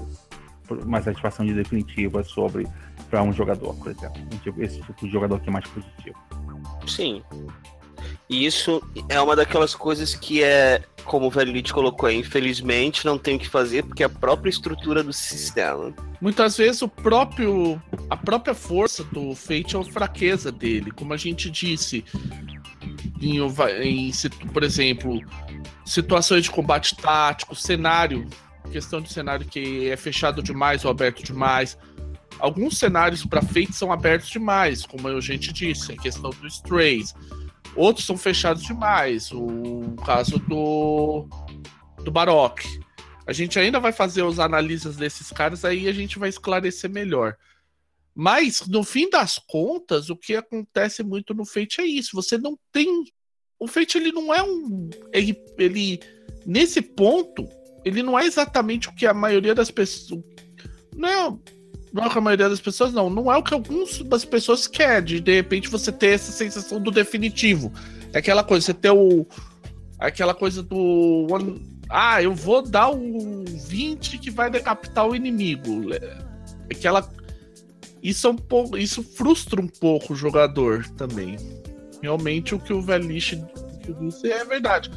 [0.71, 2.67] Uma satisfação de definitiva sobre
[3.11, 4.23] para um jogador, por exemplo.
[4.59, 6.17] Esse tipo de jogador que é mais positivo.
[6.87, 7.23] Sim.
[8.31, 13.05] E isso é uma daquelas coisas que é, como o velho Lid colocou aí, infelizmente
[13.05, 15.93] não tem o que fazer porque é a própria estrutura do sistema.
[16.21, 21.17] Muitas vezes o próprio a própria força do Fate é a fraqueza dele, como a
[21.17, 22.05] gente disse.
[23.21, 23.39] Em,
[23.83, 24.13] em
[24.53, 25.21] por exemplo,
[25.85, 28.29] situações de combate tático, cenário,
[28.71, 31.77] questão de cenário que é fechado demais ou aberto demais.
[32.39, 37.13] Alguns cenários para Fate são abertos demais, como a gente disse, a questão dos Strays.
[37.77, 41.27] Outros são fechados demais, o caso do,
[42.03, 42.81] do Baroque.
[43.27, 47.37] A gente ainda vai fazer os análises desses caras, aí a gente vai esclarecer melhor.
[48.15, 52.11] Mas, no fim das contas, o que acontece muito no Fate é isso.
[52.15, 53.05] Você não tem
[53.61, 54.89] o Fate ele não é um.
[55.13, 56.01] Ele, ele.
[56.47, 57.47] Nesse ponto,
[57.85, 60.25] ele não é exatamente o que a maioria das pessoas.
[60.97, 61.39] Não é,
[61.93, 63.11] não é que a maioria das pessoas, não.
[63.11, 66.91] Não é o que algumas pessoas querem, de de repente você ter essa sensação do
[66.91, 67.73] definitivo.
[68.13, 69.27] É aquela coisa, você ter o.
[69.99, 71.27] Aquela coisa do.
[71.89, 75.87] Ah, eu vou dar o 20 que vai decapitar o inimigo.
[76.71, 77.09] Aquela.
[78.03, 81.37] Isso, é um pouco, isso frustra um pouco o jogador também.
[82.01, 83.37] Realmente o que o Velish
[84.01, 84.91] disse é verdade.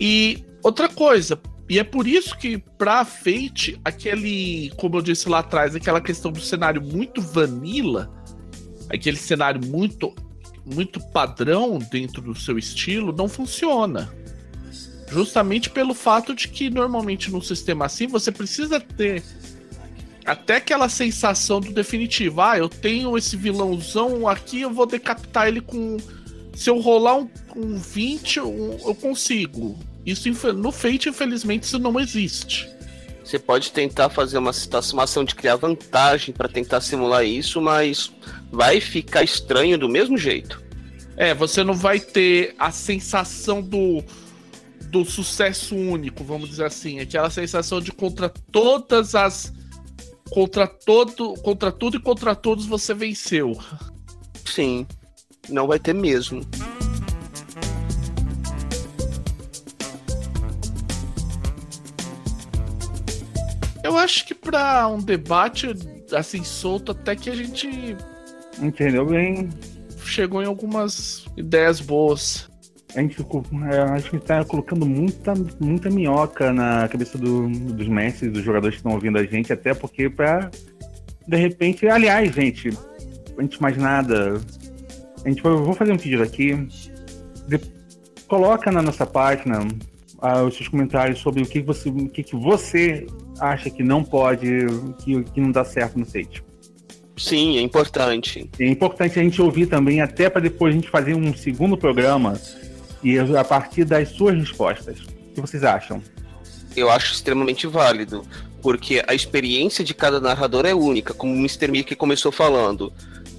[0.00, 1.38] E outra coisa,
[1.68, 6.30] e é por isso que pra Fate, aquele, como eu disse lá atrás, aquela questão
[6.30, 8.10] do cenário muito vanilla,
[8.90, 10.14] aquele cenário muito
[10.66, 14.10] muito padrão dentro do seu estilo, não funciona.
[15.10, 19.22] Justamente pelo fato de que normalmente num sistema assim você precisa ter
[20.24, 22.40] até aquela sensação do definitivo.
[22.40, 25.98] Ah, eu tenho esse vilãozão aqui, eu vou decapitar ele com
[26.54, 29.76] se eu rolar um, um 20, um, eu consigo.
[30.04, 32.68] Isso no Fate, infelizmente, isso não existe.
[33.24, 34.50] Você pode tentar fazer uma,
[34.92, 38.12] uma ação de criar vantagem para tentar simular isso, mas
[38.52, 40.62] vai ficar estranho do mesmo jeito.
[41.16, 44.04] É, você não vai ter a sensação do,
[44.90, 47.00] do sucesso único, vamos dizer assim.
[47.00, 49.52] Aquela sensação de contra todas as.
[50.28, 51.32] Contra todo.
[51.34, 53.58] Contra tudo e contra todos você venceu.
[54.44, 54.86] Sim
[55.48, 56.42] não vai ter mesmo.
[64.04, 65.74] Acho que para um debate
[66.12, 67.96] assim solto, até que a gente
[68.60, 69.48] entendeu bem,
[70.04, 72.48] chegou em algumas ideias boas.
[72.94, 73.20] A gente
[73.72, 78.76] é, acho que está colocando muita, muita minhoca na cabeça do, dos mestres, dos jogadores
[78.76, 80.50] que estão ouvindo a gente, até porque para
[81.26, 82.70] de repente, aliás, gente,
[83.38, 84.40] antes de mais nada,
[85.24, 86.54] a gente vai, vou fazer um pedido aqui.
[87.48, 87.58] De,
[88.28, 89.66] coloca na nossa página
[90.46, 93.06] os seus comentários sobre o que você, o que, que você
[93.38, 94.46] acha que não pode,
[95.04, 96.42] que, que não dá certo no site.
[97.16, 98.50] Sim, é importante.
[98.58, 102.40] É importante a gente ouvir também, até para depois a gente fazer um segundo programa
[103.02, 105.00] e a partir das suas respostas.
[105.00, 106.02] O que vocês acham?
[106.76, 108.24] Eu acho extremamente válido,
[108.62, 111.70] porque a experiência de cada narrador é única, como o Mr.
[111.70, 112.92] Mickey começou falando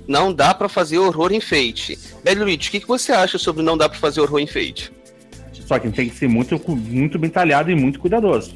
[0.07, 1.97] não dá para fazer horror enfeite.
[2.23, 4.91] Velho Luigi, o que, que você acha sobre não dá para fazer horror enfeite?
[5.65, 8.55] Só que tem que ser muito, muito bem talhado e muito cuidadoso.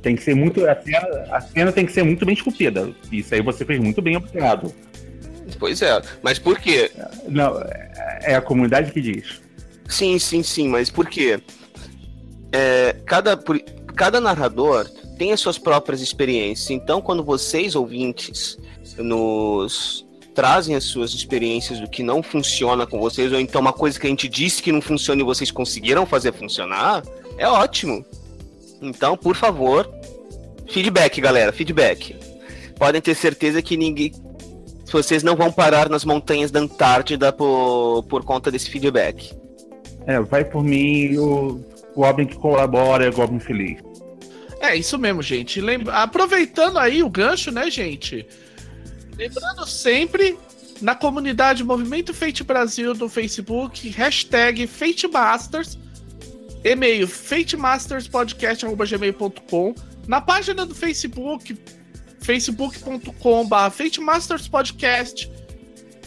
[0.00, 0.64] Tem que ser muito.
[0.66, 2.90] A cena, a cena tem que ser muito bem esculpida.
[3.10, 4.72] Isso aí você fez muito bem, obrigado.
[5.58, 6.90] Pois é, mas por quê?
[7.28, 7.60] Não,
[8.22, 9.40] é a comunidade que diz.
[9.88, 11.40] Sim, sim, sim, mas por quê?
[12.52, 13.38] É, cada,
[13.94, 16.70] cada narrador tem as suas próprias experiências.
[16.70, 18.58] Então, quando vocês, ouvintes,
[18.98, 20.03] nos
[20.34, 24.06] trazem as suas experiências do que não funciona com vocês, ou então uma coisa que
[24.06, 27.02] a gente disse que não funciona e vocês conseguiram fazer funcionar,
[27.38, 28.04] é ótimo.
[28.82, 29.88] Então, por favor,
[30.68, 32.16] feedback, galera, feedback.
[32.76, 34.12] Podem ter certeza que ninguém.
[34.90, 39.32] Vocês não vão parar nas montanhas da Antártida por, por conta desse feedback.
[40.06, 41.60] É, vai por mim, o
[41.96, 43.80] Goblin que colabora é Goblin feliz.
[44.60, 45.60] É, isso mesmo, gente.
[45.60, 45.94] Lembra...
[45.94, 48.26] Aproveitando aí o gancho, né, gente?
[49.16, 50.38] Lembrando sempre,
[50.80, 55.78] na comunidade Movimento Fate Brasil do Facebook, hashtag FateMasters,
[56.64, 59.74] e-mail fatemasterspodcast.gmail.com,
[60.08, 61.56] na página do Facebook,
[62.20, 65.30] facebook.com.br fatemasterspodcast,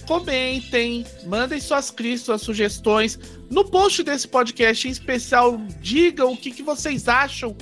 [0.06, 3.18] comentem, mandem suas críticas, suas sugestões.
[3.50, 7.56] No post desse podcast em especial, digam o que, que vocês acham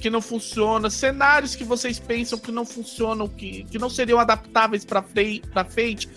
[0.00, 4.84] que não funciona, cenários que vocês pensam que não funcionam, que, que não seriam adaptáveis
[4.84, 6.08] para Fate,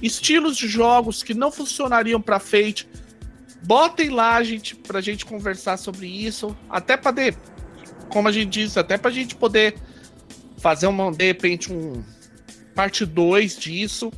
[0.00, 2.88] estilos de jogos que não funcionariam para Fate.
[3.62, 7.36] Botem lá, gente, pra gente conversar sobre isso, até para de,
[8.08, 9.74] como a gente disse, até pra gente poder
[10.58, 12.02] fazer uma de repente um
[12.74, 14.10] parte 2 disso,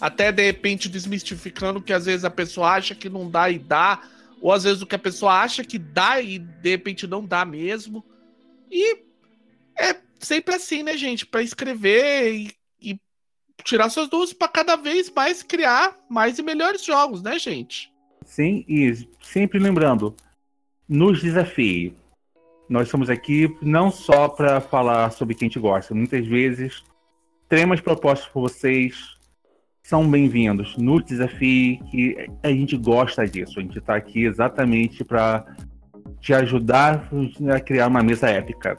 [0.00, 4.00] até de repente desmistificando que às vezes a pessoa acha que não dá e dá,
[4.40, 7.44] ou às vezes o que a pessoa acha que dá e de repente não dá
[7.44, 8.04] mesmo.
[8.70, 9.02] E
[9.78, 11.26] é sempre assim, né, gente?
[11.26, 13.00] Para escrever e, e,
[13.64, 17.92] tirar suas dúvidas para cada vez mais criar mais e melhores jogos, né, gente?
[18.24, 20.14] Sim, e sempre lembrando,
[20.88, 21.94] nos desafie.
[22.68, 25.92] Nós estamos aqui não só para falar sobre quem te gosta.
[25.92, 26.84] Muitas vezes,
[27.48, 29.18] temas propostos por vocês
[29.82, 30.76] são bem-vindos.
[30.76, 33.58] Nos desafie, que a gente gosta disso.
[33.58, 35.44] A gente está aqui exatamente para
[36.20, 37.08] te ajudar
[37.54, 38.78] a criar uma mesa épica.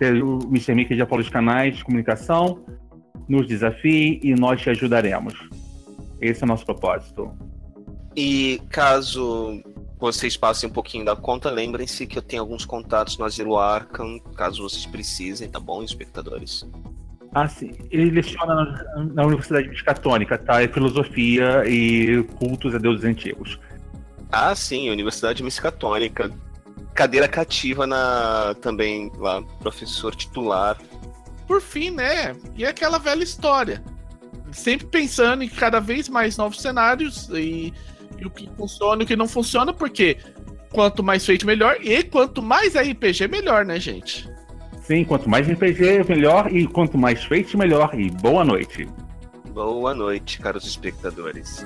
[0.00, 0.74] O Mr.
[0.74, 2.64] Mickey já falou os canais de comunicação,
[3.28, 5.34] nos desafie e nós te ajudaremos.
[6.20, 7.32] Esse é o nosso propósito.
[8.14, 9.62] E caso
[9.98, 14.20] vocês passem um pouquinho da conta, lembrem-se que eu tenho alguns contatos no Asilo Arkham,
[14.36, 16.64] caso vocês precisem, tá bom, espectadores?
[17.34, 17.72] Ah, sim.
[17.90, 20.62] Ele leciona na, na Universidade Miscatônica, tá?
[20.62, 23.58] É filosofia e cultos a deuses antigos.
[24.30, 26.30] Ah, sim, Universidade Miscatônica
[26.94, 30.76] cadeira cativa na também lá, professor titular.
[31.46, 32.36] Por fim, né?
[32.56, 33.82] E é aquela velha história.
[34.52, 37.72] Sempre pensando em cada vez mais novos cenários e,
[38.18, 40.16] e o que funciona e o que não funciona, porque
[40.70, 41.78] quanto mais feito, melhor.
[41.80, 44.28] E quanto mais RPG, melhor, né, gente?
[44.82, 46.52] Sim, quanto mais RPG, melhor.
[46.52, 47.98] E quanto mais feito, melhor.
[47.98, 48.88] E boa noite.
[49.52, 51.64] Boa noite, caros espectadores.